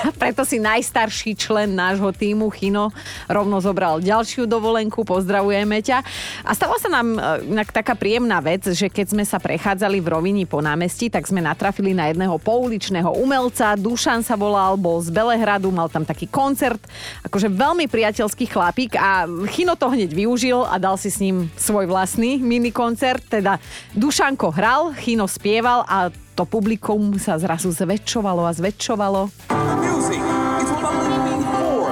Preto 0.22 0.42
si 0.44 0.60
najstarší 0.60 1.36
člen 1.36 1.72
nášho 1.72 2.10
týmu 2.12 2.48
Chino 2.52 2.92
rovno 3.26 3.58
zobral 3.62 3.98
ďalšiu 4.00 4.44
dovolenku, 4.44 5.02
pozdravujeme 5.02 5.80
ťa. 5.82 5.98
A 6.44 6.50
stala 6.52 6.76
sa 6.80 6.88
nám 6.92 7.16
e, 7.16 7.20
inak 7.48 7.72
taká 7.72 7.96
príjemná 7.96 8.38
vec, 8.42 8.66
že 8.68 8.88
keď 8.92 9.06
sme 9.16 9.24
sa 9.24 9.40
prechádzali 9.40 9.98
v 10.00 10.08
rovini 10.08 10.44
po 10.44 10.60
námestí, 10.60 11.08
tak 11.08 11.28
sme 11.28 11.42
natrafili 11.42 11.96
na 11.96 12.10
jedného 12.10 12.36
pouličného 12.40 13.16
umelca, 13.16 13.74
Dušan 13.78 14.22
sa 14.22 14.36
volal, 14.38 14.76
bol 14.78 15.00
z 15.00 15.12
Belehradu, 15.12 15.72
mal 15.72 15.88
tam 15.88 16.04
taký 16.04 16.28
koncert, 16.28 16.80
akože 17.24 17.48
veľmi 17.52 17.88
priateľský 17.88 18.46
chlapík. 18.50 18.98
A 18.98 19.24
Chino 19.50 19.74
to 19.78 19.90
hneď 19.92 20.12
využil 20.12 20.64
a 20.66 20.76
dal 20.76 21.00
si 21.00 21.08
s 21.08 21.20
ním 21.22 21.48
svoj 21.56 21.88
vlastný 21.88 22.38
mini 22.40 22.70
koncert, 22.70 23.22
teda 23.26 23.58
Dušanko 23.96 24.52
hral, 24.52 24.92
Chino 24.98 25.26
spieval 25.26 25.86
a 25.88 26.12
to 26.36 26.44
publikum 26.44 27.16
sa 27.16 27.40
zrazu 27.40 27.72
zväčšovalo 27.72 28.44
a 28.44 28.52
zväčšovalo. 28.52 29.85
Music 29.96 30.20
is 30.20 30.70
what 30.76 30.84
I'm 30.84 30.98
living 31.08 31.40
for. 31.56 31.88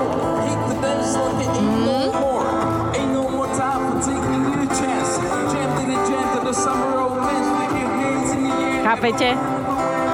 The 0.69 0.77
dance 0.85 1.17
like 1.17 1.40
it 1.40 1.57
ain't 1.57 1.88
no 1.88 2.12
more. 2.21 2.45
Ain't 2.93 3.12
no 3.17 3.25
more 3.31 3.49
time 3.57 3.81
for 3.81 3.97
taking 4.05 4.45
your 4.45 4.69
chance. 4.77 5.17
Jam 5.49 5.69
to 5.81 5.83
the 5.88 5.97
jam 6.05 6.25
to 6.37 6.45
the 6.45 6.53
summer 6.53 6.99
romance. 7.01 7.49
Your 7.73 7.88
hands 7.97 8.31
in 8.33 8.45
the 8.45 8.53
air. 8.53 8.85
Chápete? 8.85 9.31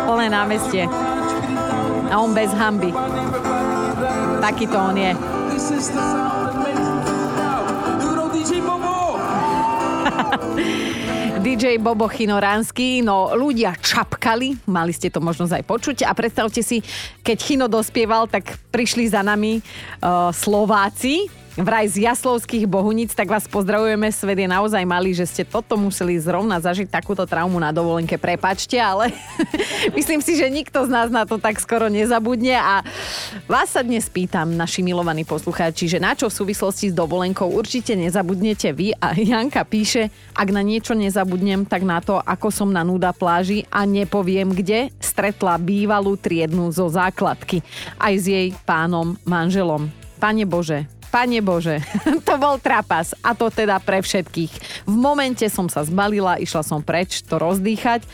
Plné 0.06 0.30
námestie. 0.30 0.86
A 2.10 2.16
on 2.16 2.30
bez 2.32 2.54
hamby. 2.54 2.94
Takýto 4.40 4.78
on 4.78 4.96
je. 4.96 5.16
This 5.50 5.70
is 5.70 5.90
the 5.90 5.98
sound 5.98 6.39
DJ 11.50 11.82
Bobo 11.82 12.06
Chinoránsky, 12.06 13.02
no 13.02 13.34
ľudia 13.34 13.74
čapkali, 13.74 14.54
mali 14.70 14.94
ste 14.94 15.10
to 15.10 15.18
možnosť 15.18 15.58
aj 15.58 15.64
počuť. 15.66 15.96
A 16.06 16.14
predstavte 16.14 16.62
si, 16.62 16.78
keď 17.26 17.36
Chino 17.42 17.66
dospieval, 17.66 18.30
tak 18.30 18.54
prišli 18.70 19.10
za 19.10 19.26
nami 19.26 19.58
uh, 19.58 20.30
Slováci, 20.30 21.26
vraj 21.60 21.86
z 21.88 22.08
Jaslovských 22.08 22.64
Bohunic, 22.64 23.12
tak 23.12 23.28
vás 23.28 23.44
pozdravujeme, 23.44 24.08
svet 24.08 24.40
je 24.40 24.48
naozaj 24.48 24.84
malý, 24.88 25.12
že 25.12 25.28
ste 25.28 25.42
toto 25.44 25.76
museli 25.76 26.16
zrovna 26.16 26.56
zažiť 26.56 26.88
takúto 26.88 27.28
traumu 27.28 27.60
na 27.60 27.68
dovolenke, 27.68 28.16
prepačte, 28.16 28.80
ale 28.80 29.12
myslím 29.98 30.24
si, 30.24 30.40
že 30.40 30.48
nikto 30.48 30.86
z 30.86 30.90
nás 30.90 31.08
na 31.12 31.28
to 31.28 31.36
tak 31.36 31.60
skoro 31.60 31.92
nezabudne. 31.92 32.56
A 32.56 32.80
vás 33.44 33.72
sa 33.72 33.84
dnes 33.84 34.08
pýtam, 34.08 34.52
naši 34.56 34.80
milovaní 34.80 35.28
poslucháči, 35.28 35.90
že 35.90 35.98
na 36.00 36.16
čo 36.16 36.32
v 36.32 36.38
súvislosti 36.38 36.92
s 36.92 36.94
dovolenkou 36.96 37.48
určite 37.50 37.92
nezabudnete 37.92 38.72
vy? 38.72 38.96
A 38.96 39.12
Janka 39.12 39.64
píše, 39.68 40.08
ak 40.32 40.48
na 40.52 40.64
niečo 40.64 40.96
nezabudnem, 40.96 41.68
tak 41.68 41.84
na 41.84 42.00
to, 42.00 42.16
ako 42.20 42.48
som 42.48 42.68
na 42.72 42.80
nuda 42.86 43.12
pláži 43.12 43.68
a 43.68 43.84
nepoviem 43.84 44.50
kde, 44.54 44.94
stretla 45.02 45.60
bývalú 45.60 46.16
triednu 46.16 46.72
zo 46.72 46.88
základky. 46.88 47.60
Aj 48.00 48.14
s 48.16 48.24
jej 48.24 48.54
pánom 48.64 49.18
manželom. 49.28 49.92
Pane 50.20 50.44
Bože, 50.44 50.99
Pane 51.10 51.42
Bože, 51.42 51.82
to 52.26 52.34
bol 52.38 52.56
trapas 52.62 53.18
a 53.18 53.34
to 53.34 53.50
teda 53.50 53.82
pre 53.82 53.98
všetkých. 53.98 54.86
V 54.86 54.94
momente 54.94 55.42
som 55.50 55.66
sa 55.66 55.82
zbalila, 55.82 56.38
išla 56.38 56.62
som 56.62 56.78
preč 56.78 57.26
to 57.26 57.34
rozdýchať 57.34 58.06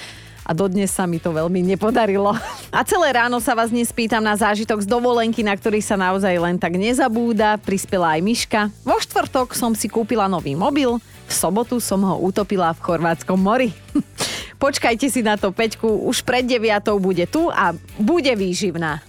a 0.46 0.54
dodnes 0.56 0.88
sa 0.88 1.04
mi 1.04 1.20
to 1.20 1.34
veľmi 1.34 1.60
nepodarilo. 1.60 2.32
A 2.76 2.86
celé 2.86 3.10
ráno 3.18 3.42
sa 3.42 3.58
vás 3.58 3.74
dnes 3.74 3.90
pýtam 3.90 4.22
na 4.22 4.38
zážitok 4.38 4.78
z 4.78 4.86
dovolenky, 4.86 5.42
na 5.42 5.58
ktorý 5.58 5.82
sa 5.82 5.98
naozaj 5.98 6.38
len 6.38 6.54
tak 6.54 6.78
nezabúda. 6.78 7.58
Prispela 7.58 8.14
aj 8.14 8.20
Miška. 8.22 8.60
Vo 8.86 8.94
štvrtok 9.02 9.58
som 9.58 9.74
si 9.74 9.90
kúpila 9.90 10.30
nový 10.30 10.54
mobil, 10.54 11.02
v 11.26 11.32
sobotu 11.34 11.82
som 11.82 11.98
ho 12.06 12.22
utopila 12.22 12.70
v 12.70 12.82
Chorvátskom 12.86 13.42
mori. 13.42 13.74
Počkajte 14.62 15.10
si 15.10 15.20
na 15.20 15.34
to, 15.34 15.50
Peťku, 15.50 16.06
už 16.06 16.22
pred 16.22 16.46
deviatou 16.46 16.96
bude 17.02 17.26
tu 17.26 17.50
a 17.50 17.74
bude 17.98 18.30
výživná. 18.32 19.02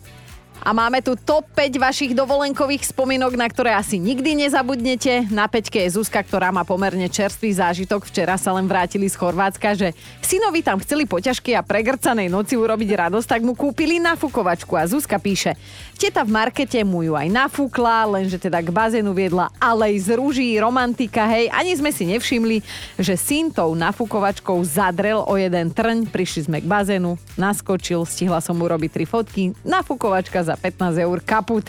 A 0.65 0.75
máme 0.75 0.99
tu 0.99 1.13
top 1.13 1.45
5 1.53 1.77
vašich 1.77 2.11
dovolenkových 2.17 2.89
spomienok, 2.89 3.37
na 3.37 3.47
ktoré 3.47 3.77
asi 3.77 4.01
nikdy 4.01 4.47
nezabudnete. 4.47 5.29
Na 5.29 5.45
peťke 5.45 5.79
je 5.85 5.93
Zuzka, 5.93 6.19
ktorá 6.23 6.49
má 6.49 6.65
pomerne 6.65 7.05
čerstvý 7.05 7.53
zážitok. 7.53 8.09
Včera 8.09 8.35
sa 8.41 8.55
len 8.57 8.65
vrátili 8.65 9.05
z 9.05 9.15
Chorvátska, 9.15 9.77
že 9.77 9.93
synovi 10.25 10.65
tam 10.65 10.81
chceli 10.81 11.05
po 11.05 11.21
ťažkej 11.21 11.53
a 11.55 11.61
pregrcanej 11.61 12.33
noci 12.33 12.57
urobiť 12.57 12.89
radosť, 12.89 13.27
tak 13.29 13.41
mu 13.45 13.53
kúpili 13.53 14.01
nafukovačku. 14.01 14.73
A 14.73 14.89
Zuzka 14.89 15.21
píše, 15.21 15.53
teta 15.93 16.25
v 16.25 16.33
markete 16.33 16.81
mu 16.81 17.05
ju 17.05 17.13
aj 17.13 17.29
nafúkla, 17.29 18.09
lenže 18.17 18.41
teda 18.41 18.57
k 18.63 18.73
bazénu 18.73 19.13
viedla 19.13 19.53
alej 19.61 20.09
z 20.09 20.17
rúží, 20.17 20.49
romantika, 20.57 21.29
hej. 21.29 21.53
Ani 21.53 21.77
sme 21.77 21.93
si 21.93 22.09
nevšimli, 22.09 22.65
že 22.97 23.13
syn 23.13 23.53
tou 23.53 23.77
nafukovačkou 23.77 24.57
zadrel 24.65 25.21
o 25.21 25.33
jeden 25.37 25.69
trň. 25.69 26.09
Prišli 26.09 26.49
sme 26.49 26.57
k 26.63 26.67
bazénu, 26.67 27.15
naskočil, 27.37 28.07
stihla 28.07 28.41
som 28.41 28.57
urobiť 28.57 28.89
tri 28.89 29.05
fotky. 29.05 29.53
Nafukovačka 29.61 30.46
za 30.47 30.55
15 30.55 31.03
eur 31.03 31.19
kaput. 31.19 31.67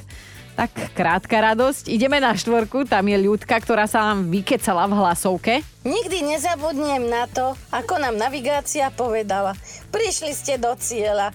Tak 0.58 0.94
krátka 0.94 1.38
radosť. 1.38 1.86
Ideme 1.86 2.18
na 2.18 2.34
štvorku, 2.34 2.82
tam 2.86 3.06
je 3.06 3.18
ľudka, 3.18 3.58
ktorá 3.62 3.86
sa 3.86 4.10
nám 4.10 4.26
vykecala 4.26 4.90
v 4.90 4.94
hlasovke. 4.98 5.54
Nikdy 5.86 6.34
nezabudnem 6.34 7.06
na 7.06 7.30
to, 7.30 7.54
ako 7.70 7.98
nám 8.02 8.18
navigácia 8.18 8.90
povedala. 8.90 9.54
Prišli 9.94 10.34
ste 10.34 10.58
do 10.58 10.74
cieľa. 10.74 11.30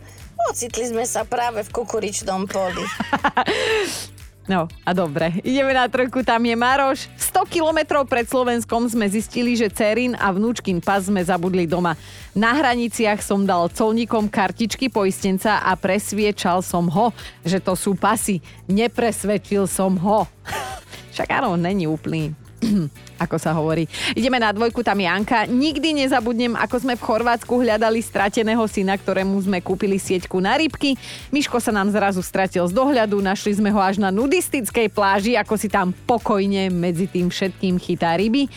Ocitli 0.51 0.91
sme 0.91 1.08
sa 1.08 1.23
práve 1.23 1.63
v 1.63 1.71
kukuričnom 1.71 2.51
poli. 2.51 2.84
No 4.43 4.67
a 4.84 4.91
dobre, 4.91 5.39
ideme 5.39 5.71
na 5.71 5.88
trojku, 5.88 6.19
tam 6.19 6.43
je 6.43 6.51
Maroš. 6.51 7.08
100 7.15 7.47
kilometrov 7.47 8.03
pred 8.12 8.27
Slovenskom 8.27 8.91
sme 8.91 9.08
zistili, 9.08 9.56
že 9.56 9.71
Cerin 9.71 10.19
a 10.19 10.36
vnúčkin 10.36 10.84
pas 10.84 11.08
sme 11.08 11.23
zabudli 11.23 11.63
doma. 11.63 11.95
Na 12.36 12.51
hraniciach 12.51 13.23
som 13.23 13.47
dal 13.47 13.71
colníkom 13.71 14.27
kartičky 14.27 14.91
poistenca 14.91 15.63
a 15.63 15.71
presviečal 15.79 16.60
som 16.60 16.91
ho, 16.91 17.15
že 17.47 17.63
to 17.63 17.71
sú 17.71 17.95
pasy. 17.95 18.43
Nepresvedčil 18.67 19.63
som 19.63 19.95
ho. 19.95 20.27
Však 21.15 21.29
áno, 21.32 21.56
není 21.56 21.88
úplný 21.88 22.42
ako 23.23 23.36
sa 23.39 23.52
hovorí. 23.56 23.86
Ideme 24.15 24.39
na 24.39 24.52
dvojku, 24.52 24.84
tam 24.84 24.99
je 24.99 25.08
Anka. 25.08 25.45
Nikdy 25.47 26.06
nezabudnem, 26.06 26.54
ako 26.56 26.76
sme 26.84 26.93
v 26.95 27.06
Chorvátsku 27.06 27.54
hľadali 27.62 27.99
strateného 27.99 28.63
syna, 28.67 28.95
ktorému 28.97 29.36
sme 29.43 29.60
kúpili 29.60 29.99
sieťku 29.99 30.39
na 30.39 30.56
rybky. 30.58 30.95
Miško 31.32 31.60
sa 31.60 31.71
nám 31.76 31.91
zrazu 31.91 32.23
stratil 32.23 32.65
z 32.67 32.73
dohľadu, 32.73 33.19
našli 33.19 33.56
sme 33.56 33.69
ho 33.71 33.80
až 33.80 33.99
na 33.99 34.10
nudistickej 34.10 34.91
pláži, 34.91 35.34
ako 35.36 35.56
si 35.60 35.67
tam 35.67 35.91
pokojne 35.93 36.71
medzi 36.71 37.08
tým 37.10 37.30
všetkým 37.30 37.80
chytá 37.80 38.15
ryby. 38.15 38.47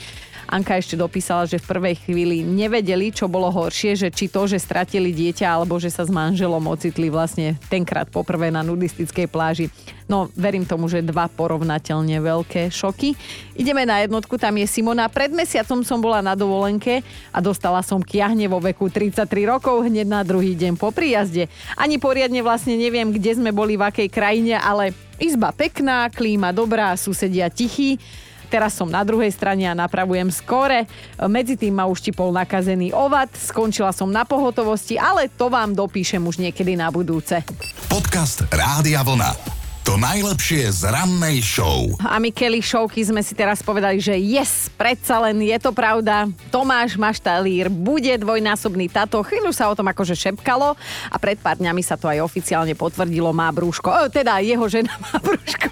Anka 0.47 0.79
ešte 0.79 0.95
dopísala, 0.95 1.43
že 1.51 1.59
v 1.59 1.67
prvej 1.67 1.97
chvíli 2.07 2.47
nevedeli, 2.47 3.11
čo 3.11 3.27
bolo 3.27 3.51
horšie, 3.51 3.99
že 3.99 4.09
či 4.15 4.31
to, 4.31 4.47
že 4.47 4.63
stratili 4.63 5.11
dieťa, 5.11 5.43
alebo 5.43 5.83
že 5.83 5.91
sa 5.91 6.07
s 6.07 6.11
manželom 6.11 6.63
ocitli 6.71 7.11
vlastne 7.11 7.59
tenkrát 7.67 8.07
poprvé 8.07 8.55
na 8.55 8.63
nudistickej 8.63 9.27
pláži. 9.27 9.67
No, 10.07 10.31
verím 10.39 10.63
tomu, 10.63 10.87
že 10.87 11.03
dva 11.03 11.27
porovnateľne 11.27 12.23
veľké 12.23 12.71
šoky. 12.71 13.19
Ideme 13.59 13.83
na 13.83 14.07
jednotku, 14.07 14.39
tam 14.39 14.55
je 14.55 14.71
Simona. 14.71 15.11
Pred 15.11 15.35
mesiacom 15.35 15.83
som 15.83 15.99
bola 15.99 16.23
na 16.23 16.39
dovolenke 16.39 17.03
a 17.35 17.43
dostala 17.43 17.83
som 17.83 17.99
kiahne 17.99 18.47
vo 18.47 18.63
veku 18.63 18.87
33 18.87 19.27
rokov 19.51 19.83
hneď 19.83 20.07
na 20.07 20.23
druhý 20.23 20.55
deň 20.55 20.79
po 20.79 20.95
príjazde. 20.95 21.51
Ani 21.75 21.99
poriadne 21.99 22.39
vlastne 22.39 22.79
neviem, 22.79 23.11
kde 23.11 23.35
sme 23.35 23.51
boli, 23.51 23.75
v 23.75 23.83
akej 23.83 24.09
krajine, 24.15 24.63
ale 24.63 24.95
izba 25.19 25.51
pekná, 25.51 26.07
klíma 26.07 26.55
dobrá, 26.55 26.95
susedia 26.95 27.51
tichí. 27.51 27.99
Teraz 28.47 28.79
som 28.79 28.87
na 28.87 29.03
druhej 29.03 29.31
strane 29.35 29.67
a 29.67 29.75
napravujem 29.75 30.31
skore. 30.31 30.87
Medzi 31.27 31.59
tým 31.59 31.77
ma 31.77 31.85
už 31.91 32.01
tipol 32.01 32.31
nakazený 32.31 32.95
ovad, 32.95 33.31
skončila 33.35 33.91
som 33.91 34.09
na 34.09 34.23
pohotovosti, 34.23 34.97
ale 34.97 35.29
to 35.29 35.51
vám 35.51 35.75
dopíšem 35.75 36.23
už 36.23 36.39
niekedy 36.41 36.79
na 36.79 36.89
budúce. 36.89 37.43
Podcast 37.91 38.47
Rádia 38.51 39.03
Vlna. 39.03 39.57
To 39.87 39.95
najlepšie 39.95 40.67
z 40.83 40.91
rannej 40.91 41.39
show. 41.39 41.87
A 42.03 42.19
my 42.19 42.35
Kelly 42.35 42.59
Showky 42.59 43.07
sme 43.07 43.23
si 43.23 43.39
teraz 43.39 43.63
povedali, 43.63 44.03
že 44.03 44.19
yes, 44.19 44.67
predsa 44.75 45.23
len 45.23 45.39
je 45.39 45.55
to 45.63 45.71
pravda. 45.71 46.27
Tomáš 46.51 46.99
Maštalír 46.99 47.71
bude 47.71 48.11
dvojnásobný 48.19 48.91
tato. 48.91 49.23
Chvíľu 49.23 49.55
sa 49.55 49.71
o 49.71 49.79
tom 49.79 49.87
akože 49.87 50.19
šepkalo 50.19 50.75
a 51.07 51.17
pred 51.23 51.39
pár 51.39 51.63
dňami 51.63 51.87
sa 51.87 51.95
to 51.95 52.11
aj 52.11 52.19
oficiálne 52.19 52.75
potvrdilo. 52.75 53.31
Má 53.31 53.47
brúško. 53.55 53.87
O, 53.87 54.11
teda 54.11 54.43
jeho 54.43 54.67
žena 54.67 54.91
má 54.99 55.23
brúško. 55.23 55.71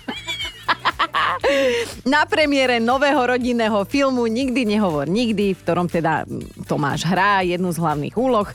Na 2.05 2.29
premiére 2.29 2.77
nového 2.79 3.21
rodinného 3.25 3.85
filmu 3.88 4.29
Nikdy 4.29 4.69
nehovor 4.69 5.09
nikdy, 5.09 5.57
v 5.57 5.62
ktorom 5.64 5.88
teda 5.88 6.29
Tomáš 6.69 7.09
hrá 7.09 7.40
jednu 7.40 7.73
z 7.73 7.81
hlavných 7.81 8.17
úloh. 8.17 8.49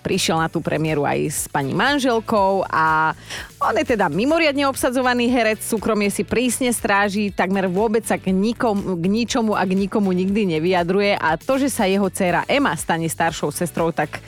Prišiel 0.00 0.40
na 0.40 0.48
tú 0.48 0.64
premiéru 0.64 1.04
aj 1.04 1.18
s 1.28 1.40
pani 1.44 1.76
manželkou 1.76 2.64
a 2.64 3.12
on 3.60 3.76
je 3.76 3.84
teda 3.84 4.08
mimoriadne 4.08 4.64
obsadzovaný 4.64 5.28
herec, 5.28 5.60
súkromie 5.60 6.08
si 6.08 6.24
prísne 6.24 6.72
stráži, 6.72 7.28
takmer 7.28 7.68
vôbec 7.68 8.08
sa 8.08 8.16
k, 8.16 8.32
nikom, 8.32 8.96
k 8.96 9.04
ničomu 9.04 9.52
a 9.52 9.60
k 9.68 9.76
nikomu 9.76 10.16
nikdy 10.16 10.56
nevyjadruje. 10.56 11.20
A 11.20 11.36
to, 11.36 11.60
že 11.60 11.68
sa 11.68 11.84
jeho 11.84 12.08
dcéra 12.08 12.48
Ema 12.48 12.72
stane 12.80 13.12
staršou 13.12 13.52
sestrou, 13.52 13.92
tak 13.92 14.24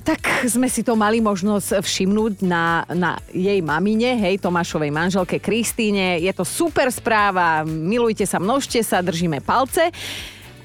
tak 0.00 0.48
sme 0.48 0.66
si 0.66 0.80
to 0.80 0.96
mali 0.96 1.20
možnosť 1.20 1.84
všimnúť 1.84 2.42
na, 2.42 2.88
na 2.88 3.20
jej 3.30 3.60
mamine, 3.60 4.16
hej, 4.16 4.40
Tomášovej 4.40 4.88
manželke 4.88 5.36
Kristíne. 5.36 6.18
Je 6.18 6.32
to 6.32 6.42
super 6.42 6.88
správa, 6.88 7.62
milujte 7.68 8.24
sa, 8.24 8.40
množte 8.40 8.80
sa, 8.80 9.04
držíme 9.04 9.44
palce. 9.44 9.92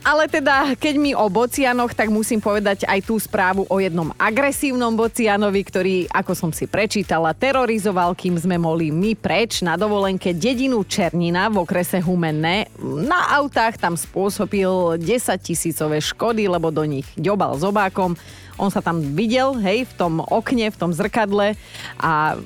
ale 0.05 0.29
teda, 0.29 0.77
keď 0.77 0.95
mi 1.01 1.11
o 1.17 1.25
bocianoch, 1.25 1.89
tak 1.97 2.13
musím 2.13 2.37
povedať 2.37 2.85
aj 2.85 3.09
tú 3.09 3.17
správu 3.17 3.65
o 3.65 3.77
jednom 3.81 4.13
agresívnom 4.21 4.93
bocianovi, 4.93 5.61
ktorý, 5.65 5.95
ako 6.13 6.33
som 6.37 6.51
si 6.53 6.69
prečítala, 6.69 7.33
terorizoval, 7.33 8.13
kým 8.13 8.37
sme 8.37 8.61
mohli 8.61 8.93
my 8.93 9.17
preč 9.17 9.65
na 9.65 9.73
dovolenke 9.73 10.37
dedinu 10.37 10.85
Černina 10.85 11.49
v 11.49 11.65
okrese 11.65 11.97
Humenné. 12.05 12.69
Na 12.81 13.33
autách 13.41 13.81
tam 13.81 13.97
spôsobil 13.97 15.01
10 15.01 15.01
tisícové 15.41 15.97
škody, 15.97 16.45
lebo 16.45 16.69
do 16.69 16.85
nich 16.85 17.09
ďobal 17.17 17.57
zobákom. 17.57 18.13
On 18.55 18.71
sa 18.71 18.79
tam 18.79 19.01
videl, 19.01 19.55
hej, 19.59 19.87
v 19.89 19.93
tom 19.99 20.13
okne, 20.23 20.71
v 20.71 20.79
tom 20.79 20.91
zrkadle 20.95 21.55
a 21.99 22.39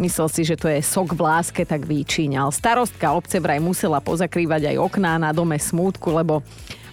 Myslel 0.00 0.32
si, 0.32 0.48
že 0.48 0.56
to 0.56 0.64
je 0.64 0.80
sok 0.80 1.12
v 1.12 1.28
láske, 1.28 1.60
tak 1.68 1.84
vyčíňal. 1.84 2.48
Starostka 2.56 3.12
obce 3.12 3.36
vraj 3.36 3.60
musela 3.60 4.00
pozakrývať 4.00 4.72
aj 4.72 4.76
okná 4.80 5.20
na 5.20 5.28
dome 5.28 5.60
smútku, 5.60 6.16
lebo 6.16 6.40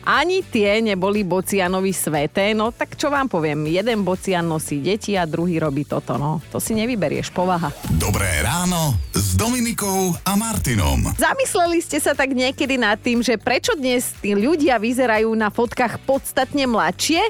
ani 0.03 0.39
tie 0.43 0.79
neboli 0.79 1.23
Bocianovi 1.23 1.91
sveté, 1.91 2.55
no 2.55 2.71
tak 2.71 2.95
čo 2.95 3.07
vám 3.07 3.27
poviem, 3.27 3.67
jeden 3.67 4.07
Bocian 4.07 4.47
nosí 4.47 4.79
deti 4.79 5.19
a 5.19 5.27
druhý 5.27 5.59
robí 5.59 5.83
toto, 5.83 6.15
no. 6.15 6.39
To 6.51 6.63
si 6.63 6.75
nevyberieš, 6.75 7.31
povaha. 7.35 7.71
Dobré 7.95 8.39
ráno 8.39 8.95
s 9.11 9.35
Dominikou 9.35 10.15
a 10.23 10.39
Martinom. 10.39 11.11
Zamysleli 11.19 11.83
ste 11.83 11.99
sa 11.99 12.15
tak 12.15 12.31
niekedy 12.31 12.79
nad 12.79 12.99
tým, 12.99 13.19
že 13.19 13.35
prečo 13.35 13.75
dnes 13.75 14.15
tí 14.23 14.31
ľudia 14.31 14.79
vyzerajú 14.79 15.27
na 15.35 15.51
fotkách 15.51 15.99
podstatne 16.07 16.67
mladšie? 16.67 17.23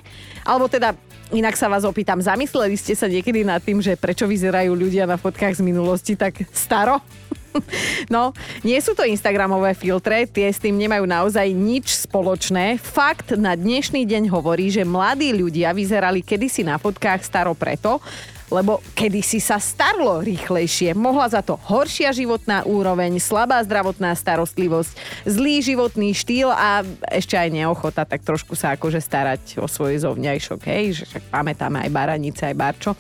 Alebo 0.45 0.69
teda 0.69 0.93
Inak 1.36 1.60
sa 1.60 1.68
vás 1.68 1.84
opýtam, 1.84 2.24
zamysleli 2.24 2.80
ste 2.80 2.96
sa 2.96 3.04
niekedy 3.04 3.44
nad 3.44 3.60
tým, 3.60 3.84
že 3.84 4.00
prečo 4.00 4.24
vyzerajú 4.24 4.72
ľudia 4.72 5.04
na 5.04 5.20
fotkách 5.20 5.60
z 5.60 5.66
minulosti 5.66 6.16
tak 6.16 6.48
staro? 6.56 7.04
No, 8.13 8.38
nie 8.62 8.78
sú 8.78 8.94
to 8.94 9.02
Instagramové 9.02 9.74
filtre, 9.74 10.30
tie 10.30 10.46
s 10.46 10.62
tým 10.62 10.78
nemajú 10.78 11.10
naozaj 11.10 11.50
nič 11.58 11.90
spoločné. 12.06 12.78
Fakt 12.78 13.34
na 13.34 13.58
dnešný 13.58 14.06
deň 14.06 14.30
hovorí, 14.30 14.70
že 14.70 14.86
mladí 14.86 15.34
ľudia 15.34 15.74
vyzerali 15.74 16.22
kedysi 16.22 16.62
na 16.62 16.78
fotkách 16.78 17.26
staro 17.26 17.58
preto, 17.58 17.98
lebo 18.47 18.79
kedysi 18.95 19.43
sa 19.43 19.60
starlo 19.60 20.23
rýchlejšie. 20.23 20.95
Mohla 20.95 21.39
za 21.39 21.41
to 21.43 21.60
horšia 21.67 22.15
životná 22.15 22.63
úroveň, 22.63 23.19
slabá 23.19 23.60
zdravotná 23.63 24.15
starostlivosť, 24.15 24.91
zlý 25.27 25.60
životný 25.63 26.15
štýl 26.15 26.49
a 26.51 26.83
ešte 27.12 27.36
aj 27.36 27.49
neochota 27.51 28.07
tak 28.07 28.23
trošku 28.23 28.55
sa 28.55 28.75
akože 28.79 29.03
starať 29.03 29.60
o 29.60 29.67
svoj 29.67 29.99
zovňajšok, 30.03 30.60
hej, 30.63 30.86
že 30.97 31.03
však 31.10 31.23
pamätáme 31.27 31.83
aj 31.83 31.89
baranice, 31.91 32.41
aj 32.47 32.55
barčo. 32.55 32.91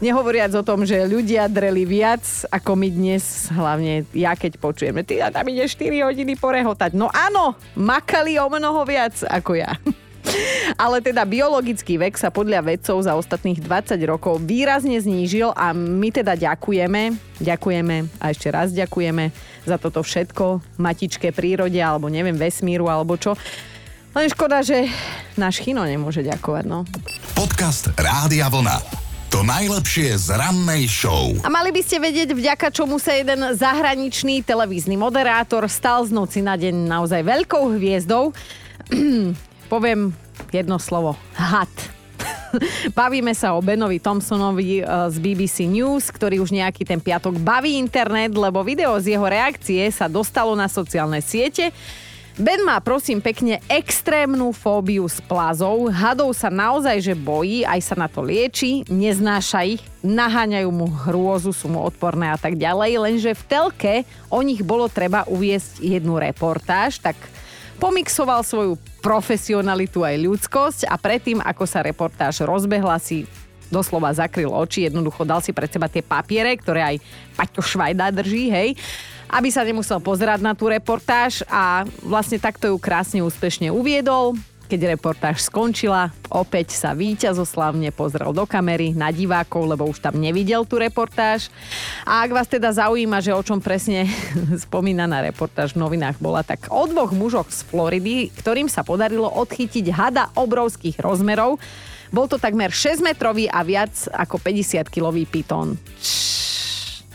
Nehovoriac 0.00 0.52
o 0.56 0.64
tom, 0.64 0.88
že 0.88 1.04
ľudia 1.04 1.48
dreli 1.52 1.84
viac 1.84 2.24
ako 2.48 2.76
my 2.78 2.88
dnes, 2.88 3.52
hlavne 3.52 4.08
ja 4.16 4.32
keď 4.32 4.56
počujeme, 4.56 5.04
ty 5.04 5.20
tam 5.20 5.46
ide 5.50 5.68
4 5.68 6.06
hodiny 6.08 6.38
porehotať. 6.38 6.96
No 6.96 7.12
áno, 7.12 7.58
makali 7.76 8.40
o 8.40 8.48
mnoho 8.48 8.86
viac 8.88 9.20
ako 9.26 9.58
ja. 9.58 9.72
Ale 10.74 10.98
teda 11.04 11.22
biologický 11.22 12.00
vek 12.00 12.18
sa 12.18 12.32
podľa 12.34 12.64
vedcov 12.64 13.04
za 13.04 13.14
ostatných 13.14 13.62
20 13.62 13.94
rokov 14.08 14.42
výrazne 14.42 14.98
znížil 14.98 15.54
a 15.54 15.70
my 15.76 16.08
teda 16.10 16.34
ďakujeme, 16.34 17.14
ďakujeme 17.38 17.96
a 18.18 18.24
ešte 18.32 18.48
raz 18.50 18.74
ďakujeme 18.74 19.30
za 19.68 19.76
toto 19.78 20.02
všetko 20.02 20.76
matičké 20.80 21.30
prírode 21.30 21.78
alebo 21.78 22.10
neviem 22.10 22.34
vesmíru 22.34 22.90
alebo 22.90 23.14
čo. 23.14 23.38
Len 24.14 24.30
škoda, 24.30 24.62
že 24.62 24.86
náš 25.34 25.58
chino 25.58 25.82
nemôže 25.82 26.22
ďakovať, 26.22 26.64
no. 26.70 26.86
Podcast 27.34 27.90
Rádia 27.98 28.46
Vlna. 28.46 28.78
To 29.34 29.42
najlepšie 29.42 30.14
z 30.14 30.38
rannej 30.38 30.86
show. 30.86 31.34
A 31.42 31.50
mali 31.50 31.74
by 31.74 31.82
ste 31.82 31.98
vedieť, 31.98 32.30
vďaka 32.30 32.70
čomu 32.70 33.02
sa 33.02 33.18
jeden 33.18 33.42
zahraničný 33.58 34.46
televízny 34.46 34.94
moderátor 34.94 35.66
stal 35.66 36.06
z 36.06 36.14
noci 36.14 36.38
na 36.38 36.54
deň 36.54 36.86
naozaj 36.86 37.26
veľkou 37.26 37.74
hviezdou. 37.74 38.30
Poviem 39.68 40.12
jedno 40.52 40.76
slovo. 40.78 41.16
Had. 41.34 41.70
Bavíme 42.98 43.34
sa 43.34 43.54
o 43.54 43.60
Benovi 43.62 43.98
Thompsonovi 43.98 44.80
eh, 44.80 44.86
z 45.10 45.16
BBC 45.18 45.66
News, 45.66 46.10
ktorý 46.10 46.38
už 46.42 46.54
nejaký 46.54 46.86
ten 46.86 47.02
piatok 47.02 47.38
baví 47.42 47.76
internet, 47.78 48.34
lebo 48.34 48.62
video 48.62 48.94
z 49.02 49.18
jeho 49.18 49.26
reakcie 49.26 49.82
sa 49.90 50.06
dostalo 50.06 50.54
na 50.54 50.70
sociálne 50.70 51.18
siete. 51.18 51.74
Ben 52.34 52.66
má 52.66 52.82
prosím 52.82 53.22
pekne 53.22 53.62
extrémnu 53.70 54.50
fóbiu 54.50 55.06
s 55.06 55.22
plazou, 55.22 55.86
hadov 55.86 56.34
sa 56.34 56.50
naozaj 56.50 56.98
že 56.98 57.14
bojí, 57.14 57.62
aj 57.62 57.78
sa 57.78 57.94
na 57.94 58.10
to 58.10 58.26
lieči, 58.26 58.82
neznáša 58.90 59.62
ich, 59.62 59.78
naháňajú 60.02 60.66
mu 60.66 60.90
hrôzu, 60.90 61.54
sú 61.54 61.70
mu 61.70 61.78
odporné 61.78 62.34
a 62.34 62.38
tak 62.38 62.58
ďalej, 62.58 62.98
lenže 62.98 63.38
v 63.38 63.46
telke 63.46 63.94
o 64.34 64.42
nich 64.42 64.66
bolo 64.66 64.90
treba 64.90 65.22
uviesť 65.30 65.78
jednu 65.78 66.18
reportáž, 66.18 66.98
tak 66.98 67.14
pomixoval 67.76 68.40
svoju 68.46 68.78
profesionalitu 69.04 70.02
aj 70.06 70.16
ľudskosť 70.16 70.80
a 70.88 70.94
predtým, 70.96 71.42
ako 71.42 71.64
sa 71.68 71.84
reportáž 71.84 72.42
rozbehla, 72.46 72.96
si 73.02 73.28
doslova 73.72 74.14
zakryl 74.14 74.52
oči, 74.52 74.86
jednoducho 74.86 75.26
dal 75.26 75.42
si 75.42 75.50
pred 75.50 75.66
seba 75.66 75.90
tie 75.90 76.04
papiere, 76.04 76.54
ktoré 76.54 76.94
aj 76.94 76.96
Paťo 77.34 77.62
Švajda 77.64 78.14
drží, 78.14 78.52
hej, 78.52 78.78
aby 79.28 79.48
sa 79.50 79.66
nemusel 79.66 79.98
pozerať 79.98 80.44
na 80.44 80.54
tú 80.54 80.70
reportáž 80.70 81.42
a 81.50 81.82
vlastne 82.04 82.38
takto 82.38 82.70
ju 82.70 82.76
krásne 82.78 83.18
úspešne 83.24 83.74
uviedol. 83.74 84.38
Keď 84.64 84.96
reportáž 84.96 85.44
skončila, 85.44 86.08
opäť 86.32 86.72
sa 86.72 86.96
víťazoslavne 86.96 87.92
pozrel 87.92 88.32
do 88.32 88.48
kamery 88.48 88.96
na 88.96 89.12
divákov, 89.12 89.68
lebo 89.68 89.84
už 89.84 90.00
tam 90.00 90.16
nevidel 90.16 90.64
tú 90.64 90.80
reportáž. 90.80 91.52
A 92.08 92.24
ak 92.24 92.30
vás 92.32 92.48
teda 92.48 92.72
zaujíma, 92.72 93.20
že 93.20 93.36
o 93.36 93.44
čom 93.44 93.60
presne 93.60 94.08
spomínaná 94.64 95.20
reportáž 95.20 95.76
v 95.76 95.84
novinách 95.84 96.16
bola, 96.16 96.40
tak 96.40 96.72
o 96.72 96.88
dvoch 96.88 97.12
mužoch 97.12 97.52
z 97.52 97.60
Floridy, 97.68 98.32
ktorým 98.40 98.72
sa 98.72 98.80
podarilo 98.80 99.28
odchytiť 99.28 99.92
hada 99.92 100.32
obrovských 100.32 100.96
rozmerov. 100.96 101.60
Bol 102.08 102.24
to 102.24 102.40
takmer 102.40 102.72
6-metrový 102.72 103.52
a 103.52 103.60
viac 103.60 103.92
ako 104.16 104.40
50-kilový 104.40 105.28
pitón. 105.28 105.76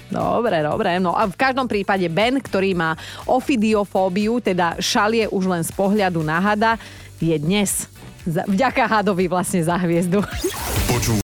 Dobre, 0.10 0.66
dobre. 0.66 0.98
No 0.98 1.14
a 1.14 1.30
v 1.30 1.38
každom 1.38 1.70
prípade 1.70 2.10
Ben, 2.10 2.42
ktorý 2.42 2.74
má 2.74 2.98
ofidiofóbiu, 3.30 4.42
teda 4.42 4.82
šalie 4.82 5.30
už 5.30 5.46
len 5.46 5.62
z 5.62 5.70
pohľadu 5.70 6.26
na 6.26 6.42
hada, 6.42 6.82
je 7.20 7.36
dnes 7.40 7.88
vďaka 8.28 8.88
hadovi 8.88 9.28
vlastne 9.28 9.64
za 9.64 9.76
hviezdu. 9.80 10.24
Počúvaj 10.88 11.18